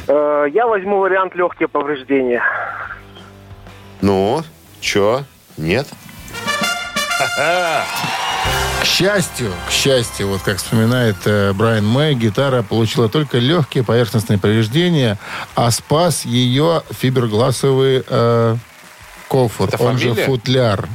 Э, 0.08 0.46
я 0.54 0.68
возьму 0.68 1.00
вариант 1.00 1.36
легкие 1.36 1.68
повреждения. 1.68 2.44
Ну, 4.02 4.44
чё? 4.80 5.24
Нет? 5.58 5.88
К 8.82 8.86
счастью, 8.86 9.54
к 9.68 9.72
счастью, 9.72 10.30
вот 10.30 10.42
как 10.42 10.58
вспоминает 10.58 11.18
э, 11.26 11.52
Брайан 11.54 11.86
Мэй, 11.86 12.16
гитара 12.16 12.64
получила 12.64 13.10
только 13.10 13.38
легкие 13.38 13.84
поверхностные 13.84 14.40
повреждения, 14.40 15.20
а 15.56 15.70
спас 15.72 16.26
ее 16.26 16.84
фибергласовый 16.90 18.04
э, 18.08 18.56
Это 19.30 19.84
он 19.84 19.98
же 19.98 20.14
футляр. 20.14 20.88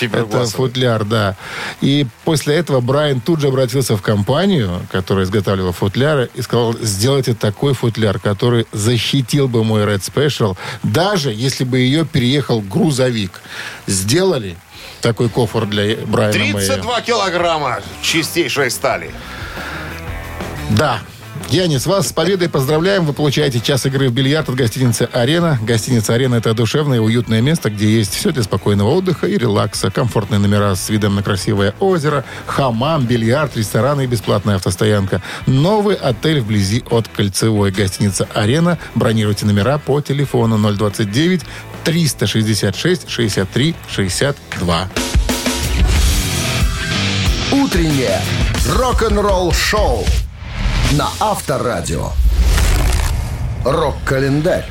Это 0.00 0.46
футляр, 0.46 1.04
да. 1.04 1.36
И 1.80 2.06
после 2.24 2.56
этого 2.56 2.80
Брайан 2.80 3.20
тут 3.20 3.40
же 3.40 3.48
обратился 3.48 3.96
в 3.96 4.02
компанию, 4.02 4.80
которая 4.90 5.24
изготавливала 5.24 5.72
футляры, 5.72 6.30
и 6.34 6.42
сказал, 6.42 6.74
сделайте 6.80 7.34
такой 7.34 7.74
футляр, 7.74 8.18
который 8.18 8.66
защитил 8.72 9.48
бы 9.48 9.64
мой 9.64 9.82
Red 9.82 10.00
Special, 10.00 10.56
даже 10.82 11.32
если 11.32 11.64
бы 11.64 11.78
ее 11.78 12.04
переехал 12.04 12.60
грузовик. 12.60 13.40
Сделали 13.86 14.56
такой 15.00 15.28
кофр 15.28 15.66
для 15.66 15.96
Брайана 15.96 16.54
Мэя. 16.54 16.66
32 16.66 17.00
килограмма 17.02 17.80
чистейшей 18.02 18.70
стали. 18.70 19.10
Да. 20.70 21.00
Янис, 21.50 21.86
вас 21.86 22.08
с 22.08 22.12
победой 22.12 22.48
поздравляем. 22.48 23.04
Вы 23.04 23.12
получаете 23.12 23.60
час 23.60 23.86
игры 23.86 24.08
в 24.08 24.12
бильярд 24.12 24.48
от 24.48 24.54
гостиницы 24.56 25.08
«Арена». 25.12 25.58
Гостиница 25.62 26.14
«Арена»— 26.14 26.34
это 26.36 26.54
душевное 26.54 26.96
и 26.96 27.00
уютное 27.00 27.40
место, 27.40 27.70
где 27.70 27.86
есть 27.86 28.14
все 28.14 28.32
для 28.32 28.42
спокойного 28.42 28.90
отдыха 28.90 29.26
и 29.26 29.36
релакса. 29.36 29.90
Комфортные 29.90 30.38
номера 30.40 30.74
с 30.74 30.88
видом 30.88 31.14
на 31.14 31.22
красивое 31.22 31.74
озеро, 31.80 32.24
хамам, 32.46 33.06
бильярд, 33.06 33.56
рестораны 33.56 34.04
и 34.04 34.06
бесплатная 34.06 34.56
автостоянка. 34.56 35.22
Новый 35.46 35.94
отель 35.94 36.40
вблизи 36.40 36.82
от 36.90 37.08
Кольцевой. 37.08 37.70
Гостиница 37.70 38.26
«Арена». 38.34 38.78
Бронируйте 38.94 39.46
номера 39.46 39.78
по 39.78 40.00
телефону 40.00 40.58
029 40.58 41.42
366 41.84 43.08
63 43.08 43.74
62. 43.88 44.88
Утреннее 47.52 48.20
рок-н-ролл-шоу 48.66 50.04
на 50.96 51.08
Авторадио. 51.18 52.10
Рок-календарь. 53.64 54.64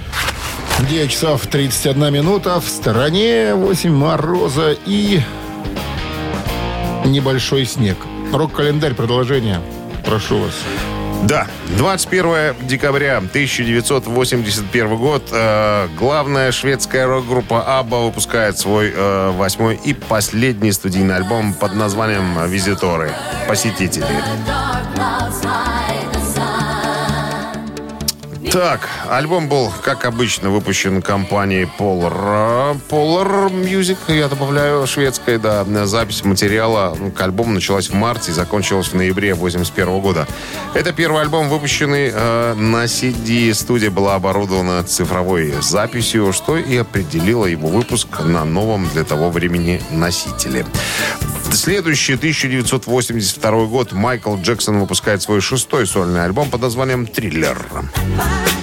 9 0.89 1.11
часов 1.11 1.47
31 1.47 2.13
минута. 2.13 2.61
В 2.61 2.67
стороне 2.69 3.53
8 3.55 3.91
мороза 3.93 4.75
и 4.85 5.21
небольшой 7.05 7.65
снег. 7.65 7.97
Рок-календарь, 8.31 8.93
продолжение. 8.93 9.59
Прошу 10.05 10.39
вас. 10.39 10.53
Да, 11.23 11.47
21 11.77 12.67
декабря 12.67 13.17
1981 13.17 14.97
год. 14.97 15.23
э, 15.31 15.87
главная 15.97 16.51
шведская 16.51 17.05
рок-группа 17.05 17.79
Абба 17.79 17.95
выпускает 17.97 18.57
свой 18.57 18.91
э, 18.93 19.31
восьмой 19.31 19.75
и 19.75 19.93
последний 19.93 20.71
студийный 20.71 21.15
альбом 21.15 21.53
под 21.53 21.75
названием 21.75 22.37
Так, 28.53 28.87
альбом 29.09 29.49
был, 29.49 29.73
как 29.81 30.05
обычно, 30.05 30.51
выпущен 30.51 31.01
компанией 31.01 31.67
Polar, 31.79 32.77
Polar 32.87 33.49
Music, 33.49 33.97
я 34.09 34.27
добавляю, 34.27 34.85
шведской, 34.85 35.39
да. 35.39 35.65
Запись 35.87 36.23
материала 36.23 36.95
к 37.17 37.21
альбому 37.21 37.53
началась 37.53 37.89
в 37.89 37.95
марте 37.95 38.29
и 38.29 38.33
закончилась 38.35 38.89
в 38.89 38.93
ноябре 38.93 39.33
81 39.33 39.99
года. 40.01 40.27
Это 40.75 40.93
первый 40.93 41.23
альбом, 41.23 41.49
выпущенный 41.49 42.11
э, 42.13 42.53
на 42.53 42.83
CD. 42.83 43.51
Студия 43.55 43.89
была 43.89 44.13
оборудована 44.13 44.83
цифровой 44.83 45.55
записью, 45.59 46.31
что 46.31 46.55
и 46.55 46.77
определило 46.77 47.47
его 47.47 47.69
выпуск 47.69 48.07
на 48.23 48.45
новом 48.45 48.87
для 48.89 49.03
того 49.03 49.31
времени 49.31 49.81
носителе. 49.89 50.63
Следующий, 51.53 52.13
1982 52.13 53.65
год, 53.67 53.91
Майкл 53.91 54.35
Джексон 54.37 54.79
выпускает 54.79 55.21
свой 55.21 55.39
шестой 55.39 55.85
сольный 55.85 56.25
альбом 56.25 56.49
под 56.49 56.61
названием 56.61 57.05
«Триллер». 57.05 57.57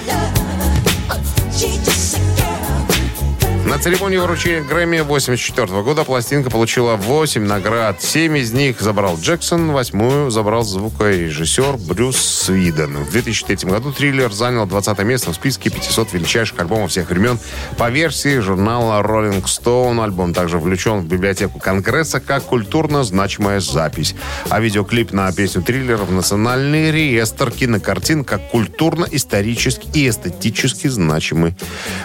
церемонии 3.81 4.17
вручения 4.17 4.61
Грэмми 4.61 4.99
84 4.99 5.81
года 5.81 6.03
пластинка 6.03 6.51
получила 6.51 6.97
8 6.97 7.43
наград. 7.43 7.99
Семь 7.99 8.37
из 8.37 8.53
них 8.53 8.79
забрал 8.79 9.17
Джексон, 9.19 9.71
восьмую 9.71 10.29
забрал 10.29 10.61
звукорежиссер 10.61 11.77
Брюс 11.77 12.15
Свиден. 12.17 12.97
В 12.97 13.11
2003 13.11 13.67
году 13.67 13.91
«Триллер» 13.91 14.31
занял 14.31 14.67
20 14.67 14.99
место 14.99 15.31
в 15.31 15.35
списке 15.35 15.71
500 15.71 16.13
величайших 16.13 16.59
альбомов 16.59 16.91
всех 16.91 17.09
времен. 17.09 17.39
По 17.79 17.89
версии 17.89 18.37
журнала 18.37 19.01
Rolling 19.01 19.43
Stone 19.45 20.03
альбом 20.03 20.35
также 20.35 20.59
включен 20.59 20.99
в 20.99 21.07
библиотеку 21.07 21.57
Конгресса 21.57 22.19
как 22.19 22.43
культурно 22.43 23.03
значимая 23.03 23.61
запись. 23.61 24.13
А 24.49 24.59
видеоклип 24.59 25.11
на 25.11 25.31
песню 25.31 25.63
«Триллер» 25.63 25.97
в 25.97 26.11
национальный 26.11 26.91
реестр 26.91 27.49
кинокартин 27.49 28.25
как 28.25 28.47
культурно-исторически 28.49 29.87
и 29.95 30.07
эстетически 30.07 30.87
значимый 30.87 31.55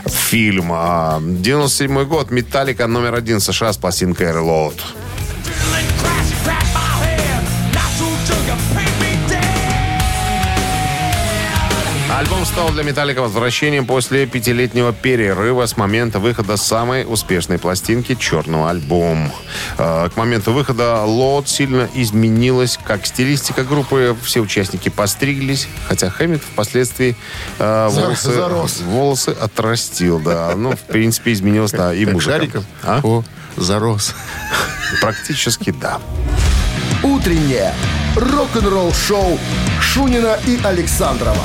фильм. 0.07 0.70
А 0.72 1.20
97 1.67 2.05
год. 2.05 2.31
Металлика 2.31 2.87
номер 2.87 3.14
один 3.14 3.41
США 3.41 3.73
с 3.73 3.77
пластинкой 3.77 4.29
Reload. 4.29 4.81
Альбом 12.17 12.47
стал 12.47 12.71
для 12.71 12.83
Металлика 12.83 13.21
возвращением 13.21 13.85
после 13.85 14.25
пятилетнего 14.25 14.95
перерыва 14.95 15.67
с 15.67 15.77
момента 15.77 16.19
выхода 16.19 16.57
самой 16.57 17.05
успешной 17.07 17.59
пластинки 17.59 18.14
«Черного 18.14 18.71
альбом». 18.71 19.31
Э, 19.77 20.09
К 20.09 20.17
моменту 20.17 20.53
выхода 20.53 21.05
«Лот» 21.05 21.47
сильно 21.47 21.91
изменилась 21.93 22.79
как 22.83 23.05
стилистика 23.05 23.64
группы. 23.64 24.17
Все 24.23 24.41
участники 24.41 24.89
постриглись, 24.89 25.69
хотя 25.89 26.09
Хэммит 26.09 26.41
впоследствии 26.41 27.17
э, 27.59 27.89
волосы, 27.91 28.33
зарос. 28.33 28.81
волосы 28.81 29.37
отрастил. 29.39 30.19
Да. 30.19 30.55
Ну, 30.57 30.75
в 30.75 30.81
принципе, 30.85 31.35
изменилась 31.35 31.73
да, 31.73 31.93
и 31.93 32.07
Как 32.07 32.14
музыка. 32.14 32.33
Шариков? 32.33 32.64
А? 32.83 33.01
О, 33.03 33.25
зарос. 33.59 34.14
Практически 35.03 35.71
да. 35.71 36.01
Утреннее 37.03 37.75
рок-н-ролл-шоу 38.17 39.39
Шунина 39.83 40.39
и 40.47 40.59
Александрова 40.64 41.45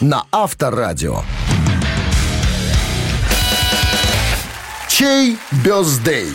на 0.00 0.24
Авторадио. 0.32 1.22
Чей 4.88 5.36
бездей? 5.64 6.28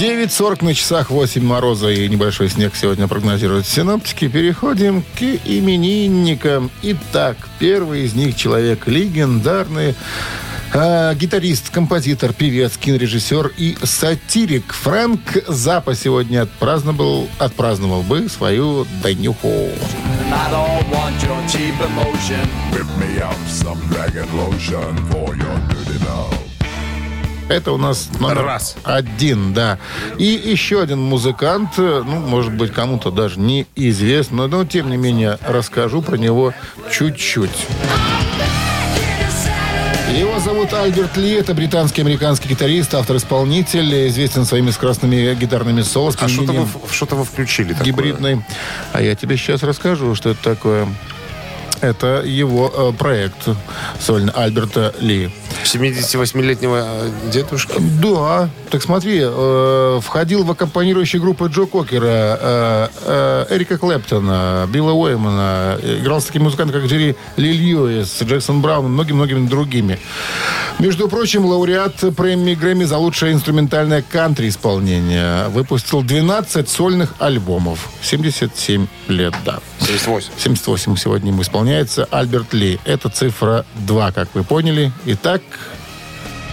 9.40 0.00 0.64
на 0.64 0.74
часах, 0.74 1.10
8 1.10 1.44
мороза 1.44 1.90
и 1.90 2.08
небольшой 2.08 2.48
снег 2.48 2.74
сегодня 2.74 3.06
прогнозируют 3.06 3.66
синоптики. 3.66 4.28
Переходим 4.28 5.02
к 5.16 5.22
именинникам. 5.22 6.70
Итак, 6.82 7.36
первый 7.58 8.02
из 8.02 8.14
них 8.14 8.36
человек 8.36 8.86
легендарный. 8.86 9.94
А, 10.74 11.14
гитарист, 11.14 11.70
композитор, 11.70 12.32
певец, 12.32 12.76
кинорежиссер 12.76 13.52
и 13.56 13.76
сатирик 13.82 14.72
Фрэнк 14.72 15.48
Запа 15.48 15.94
сегодня 15.94 16.42
отпраздновал, 16.42 17.28
отпраздновал 17.38 18.02
бы 18.02 18.28
свою 18.28 18.86
love. 26.06 26.34
Это 27.48 27.72
у 27.72 27.76
нас 27.76 28.08
номер 28.18 28.44
Раз. 28.44 28.76
один, 28.82 29.54
да. 29.54 29.78
И 30.18 30.24
еще 30.24 30.82
один 30.82 31.00
музыкант, 31.00 31.70
э, 31.78 32.02
ну, 32.04 32.18
может 32.18 32.52
быть, 32.52 32.72
кому-то 32.72 33.12
даже 33.12 33.38
неизвестно, 33.38 34.48
но 34.48 34.64
тем 34.64 34.90
не 34.90 34.96
менее 34.96 35.38
расскажу 35.46 36.02
про 36.02 36.16
него 36.16 36.52
чуть-чуть. 36.90 37.66
Его 40.16 40.38
зовут 40.40 40.72
Альберт 40.72 41.16
Ли, 41.18 41.32
это 41.32 41.52
британский 41.52 42.00
американский 42.00 42.48
гитарист, 42.48 42.94
автор-исполнитель, 42.94 44.08
известен 44.08 44.46
своими 44.46 44.70
скоростными 44.70 45.34
гитарными 45.34 45.82
соло 45.82 46.10
А 46.18 46.28
что-то 46.28 46.52
вы, 46.52 46.66
что-то 46.90 47.16
вы 47.16 47.24
включили 47.24 47.72
такое? 47.74 47.86
гибридной. 47.86 48.40
А 48.94 49.02
я 49.02 49.14
тебе 49.14 49.36
сейчас 49.36 49.62
расскажу, 49.62 50.14
что 50.14 50.30
это 50.30 50.42
такое. 50.42 50.88
Это 51.80 52.22
его 52.24 52.72
э, 52.74 52.92
проект 52.96 53.48
сольный 54.00 54.32
Альберта 54.32 54.94
Ли. 55.00 55.30
78-летнего 55.64 56.86
э, 56.86 57.30
дедушки? 57.30 57.74
Да, 58.00 58.48
так 58.70 58.82
смотри, 58.82 59.20
э, 59.22 60.00
входил 60.02 60.44
в 60.44 60.50
аккомпанирующие 60.50 61.20
группы 61.20 61.48
Джо 61.48 61.66
Кокера, 61.66 62.38
э, 62.40 62.88
э, 63.04 63.46
Эрика 63.50 63.78
Клэптона, 63.78 64.66
Билла 64.68 64.92
Уэймана, 64.92 65.78
играл 65.82 66.20
с 66.20 66.26
такими 66.26 66.44
музыкантами, 66.44 66.80
как 66.80 66.90
Джерри 66.90 67.16
Ли 67.36 67.52
Льюис, 67.52 68.22
Джексон 68.22 68.62
Браун 68.62 68.86
и 68.86 68.88
многими-многими 68.88 69.46
другими. 69.46 69.98
Между 70.78 71.08
прочим, 71.08 71.46
лауреат 71.46 72.14
премии 72.14 72.54
Грэмми 72.54 72.84
за 72.84 72.98
лучшее 72.98 73.32
инструментальное 73.32 74.02
кантри-исполнение. 74.02 75.48
Выпустил 75.48 76.02
12 76.02 76.68
сольных 76.68 77.14
альбомов. 77.18 77.88
77 78.02 78.86
лет, 79.08 79.34
да. 79.46 79.60
78. 79.80 80.32
78 80.36 80.96
сегодня 80.96 81.30
ему 81.30 81.40
исполняется. 81.40 82.06
Альберт 82.10 82.52
Ли. 82.52 82.78
Это 82.84 83.08
цифра 83.08 83.64
2, 83.86 84.12
как 84.12 84.28
вы 84.34 84.44
поняли. 84.44 84.92
Итак, 85.06 85.40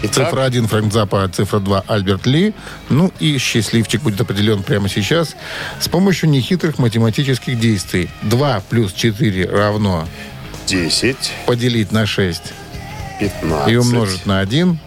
Итак, 0.03 0.29
Цифра 0.29 0.43
1 0.43 0.67
Фрэнк 0.67 0.91
Запа, 0.93 1.29
цифра 1.29 1.59
2 1.59 1.83
Альберт 1.87 2.25
Ли. 2.25 2.53
Ну 2.89 3.11
и 3.19 3.37
счастливчик 3.37 4.01
будет 4.03 4.21
определен 4.21 4.63
прямо 4.63 4.87
сейчас 4.87 5.35
с 5.81 5.89
помощью 5.89 6.29
нехитрых 6.29 6.77
математических 6.77 7.59
действий. 7.59 8.09
2 8.21 8.63
плюс 8.69 8.93
4 8.93 9.49
равно 9.49 10.07
10, 10.65 11.15
поделить 11.45 11.91
на 11.91 12.05
6 12.05 12.53
15. 13.23 13.71
и 13.71 13.75
умножить 13.77 14.25
на 14.25 14.39
1 14.39 14.79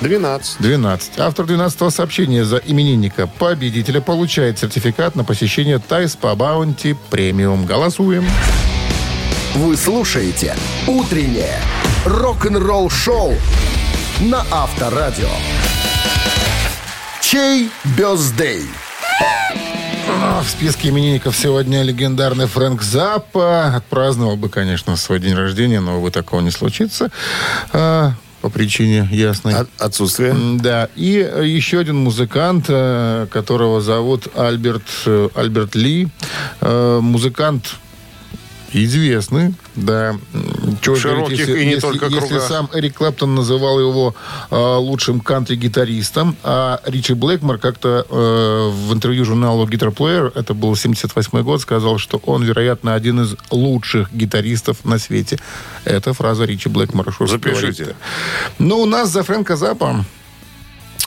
12. 0.00 0.60
12. 0.60 1.18
Автор 1.18 1.46
12 1.46 1.92
сообщения 1.92 2.44
за 2.44 2.58
именинника 2.58 3.26
победителя 3.26 4.00
получает 4.00 4.58
сертификат 4.58 5.16
на 5.16 5.24
посещение 5.24 5.78
Thai 5.78 6.14
Spa 6.14 6.34
Bounty 6.34 6.96
Premium. 7.10 7.66
Голосуем. 7.66 8.24
Вы 9.54 9.76
слушаете 9.76 10.54
«Утреннее 10.86 11.60
рок-н-ролл-шоу» 12.04 13.34
на 14.20 14.44
Авторадио. 14.50 15.30
Чей 17.20 17.70
birthday? 17.96 18.66
В 20.18 20.44
списке 20.48 20.88
именинников 20.88 21.36
сегодня 21.36 21.82
легендарный 21.82 22.46
Фрэнк 22.46 22.82
Заппа. 22.82 23.66
Отпраздновал 23.76 24.36
бы, 24.36 24.48
конечно, 24.48 24.96
свой 24.96 25.20
день 25.20 25.34
рождения, 25.34 25.80
но, 25.80 25.98
увы, 25.98 26.10
такого 26.10 26.40
не 26.40 26.50
случится. 26.50 27.10
А, 27.72 28.12
по 28.40 28.48
причине 28.50 29.08
ясной. 29.12 29.54
От- 29.54 29.68
отсутствие. 29.78 30.30
М, 30.30 30.58
Да. 30.58 30.88
И 30.96 31.10
еще 31.44 31.78
один 31.78 31.98
музыкант, 31.98 32.64
э, 32.68 33.26
которого 33.30 33.80
зовут 33.80 34.26
Альберт, 34.36 34.82
э, 35.06 35.28
Альберт 35.36 35.74
Ли. 35.76 36.08
Э, 36.60 36.98
Музыкант 37.00 37.76
известный, 38.72 39.54
да. 39.84 40.16
Чего 40.80 40.96
широких 40.96 41.20
говорить, 41.20 41.38
если, 41.38 41.60
и 41.60 41.64
не 41.64 41.70
если- 41.72 41.80
только 41.80 42.06
если 42.06 42.20
кругах. 42.28 42.48
сам 42.48 42.70
Эрик 42.74 42.94
Клэптон 42.98 43.34
называл 43.34 43.80
его 43.80 44.14
э, 44.50 44.56
лучшим 44.76 45.20
кантри-гитаристом, 45.20 46.36
а 46.42 46.80
Ричи 46.84 47.14
Блэкмор 47.14 47.58
как-то 47.58 48.06
э, 48.08 48.70
в 48.70 48.92
интервью 48.92 49.24
журналу 49.24 49.66
Guitar 49.66 49.94
Player, 49.94 50.32
это 50.34 50.54
был 50.54 50.74
78 50.74 51.42
год, 51.42 51.60
сказал, 51.60 51.98
что 51.98 52.20
он, 52.24 52.44
вероятно, 52.44 52.94
один 52.94 53.20
из 53.22 53.36
лучших 53.50 54.12
гитаристов 54.12 54.84
на 54.84 54.98
свете. 54.98 55.38
Это 55.84 56.12
фраза 56.12 56.44
Ричи 56.44 56.68
Блэкмора. 56.68 57.12
Запишите. 57.20 57.50
говорить-то. 57.50 57.94
Но 58.58 58.78
у 58.80 58.86
нас 58.86 59.10
за 59.10 59.22
Фрэнка 59.22 59.56
Заппа 59.56 60.04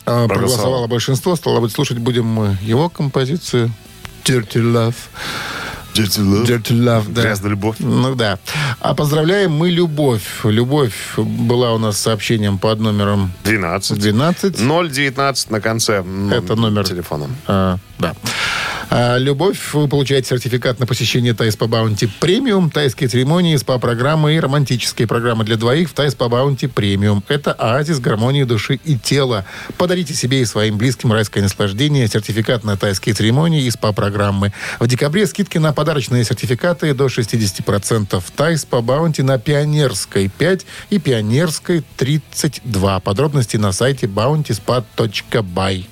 э, 0.05 0.27
проголосовало 0.27 0.87
большинство. 0.87 1.35
Стало 1.35 1.59
быть, 1.59 1.71
слушать 1.71 1.97
будем 1.97 2.25
мы 2.25 2.57
его 2.61 2.89
композицию 2.89 3.71
Dirty 4.23 4.61
Love. 4.61 4.95
Dirty 5.93 6.21
Love. 6.21 6.45
Dirty 6.45 6.73
Love, 6.73 7.11
да. 7.11 7.21
Грязная 7.21 7.51
любовь. 7.51 7.77
Ну 7.79 8.15
да. 8.15 8.39
А 8.79 8.93
поздравляем 8.93 9.51
мы 9.51 9.69
Любовь. 9.69 10.23
Любовь 10.43 10.93
была 11.17 11.73
у 11.73 11.77
нас 11.77 11.97
сообщением 11.97 12.57
под 12.57 12.79
номером 12.79 13.31
12. 13.43 13.99
12. 13.99 14.57
019 14.57 15.49
на 15.49 15.61
конце 15.61 16.03
Это 16.31 16.55
номер 16.55 16.85
телефона. 16.85 17.27
А, 17.47 17.77
да. 17.99 18.15
А, 18.93 19.17
Любовь, 19.17 19.57
вы 19.73 19.87
получаете 19.87 20.27
сертификат 20.27 20.81
на 20.81 20.85
посещение 20.85 21.33
Thai 21.33 21.55
Spa 21.55 21.65
Bounty 21.65 22.09
Premium, 22.19 22.69
тайские 22.69 23.07
церемонии, 23.07 23.55
СПА-программы 23.55 24.35
и 24.35 24.39
романтические 24.39 25.07
программы 25.07 25.45
для 25.45 25.55
двоих 25.55 25.89
в 25.89 25.93
Thai 25.93 26.13
Spa 26.13 26.27
Bounty 26.27 26.67
Premium. 26.67 27.23
Это 27.29 27.53
оазис 27.53 28.01
гармонии 28.01 28.43
души 28.43 28.81
и 28.83 28.97
тела. 28.97 29.45
Подарите 29.77 30.13
себе 30.13 30.41
и 30.41 30.45
своим 30.45 30.77
близким 30.77 31.13
райское 31.13 31.41
наслаждение, 31.41 32.05
сертификат 32.09 32.65
на 32.65 32.75
тайские 32.75 33.15
церемонии 33.15 33.63
и 33.63 33.71
СПА-программы. 33.71 34.51
В 34.81 34.87
декабре 34.87 35.25
скидки 35.25 35.57
на 35.57 35.71
подарочные 35.71 36.25
сертификаты 36.25 36.93
до 36.93 37.05
60%. 37.05 38.21
Тайс 38.35 38.65
по 38.65 38.81
Баунти 38.81 39.21
на 39.21 39.39
Пионерской 39.39 40.29
5 40.37 40.65
и 40.89 40.99
Пионерской 40.99 41.85
32. 41.95 42.99
Подробности 42.99 43.55
на 43.55 43.71
сайте 43.71 44.07
bountyspa.by. 44.07 45.85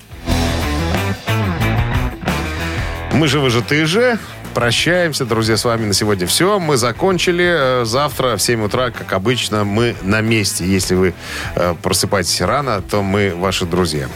Мы 3.12 3.28
же, 3.28 3.40
вы 3.40 3.50
же, 3.50 3.62
ты 3.62 3.86
же. 3.86 4.18
Прощаемся, 4.54 5.24
друзья, 5.24 5.56
с 5.56 5.64
вами 5.64 5.86
на 5.86 5.94
сегодня 5.94 6.26
все. 6.26 6.58
Мы 6.58 6.76
закончили. 6.76 7.82
Э, 7.82 7.84
Завтра 7.84 8.36
в 8.36 8.42
7 8.42 8.64
утра, 8.64 8.90
как 8.90 9.12
обычно, 9.12 9.64
мы 9.64 9.94
на 10.02 10.20
месте. 10.20 10.64
Если 10.66 10.94
вы 10.94 11.14
э, 11.54 11.74
просыпаетесь 11.82 12.40
рано, 12.40 12.82
то 12.82 13.02
мы 13.02 13.32
ваши 13.36 13.64
друзья. 13.64 14.08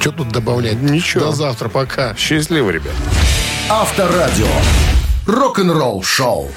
Что 0.00 0.10
тут 0.10 0.28
добавлять? 0.28 0.82
Ничего. 0.82 1.26
До 1.26 1.32
завтра, 1.32 1.68
пока. 1.68 2.14
Счастливо, 2.16 2.70
ребят. 2.70 2.92
Авторадио. 3.70 4.46
Рок-н-ролл 5.26 6.02
шоу. 6.02 6.50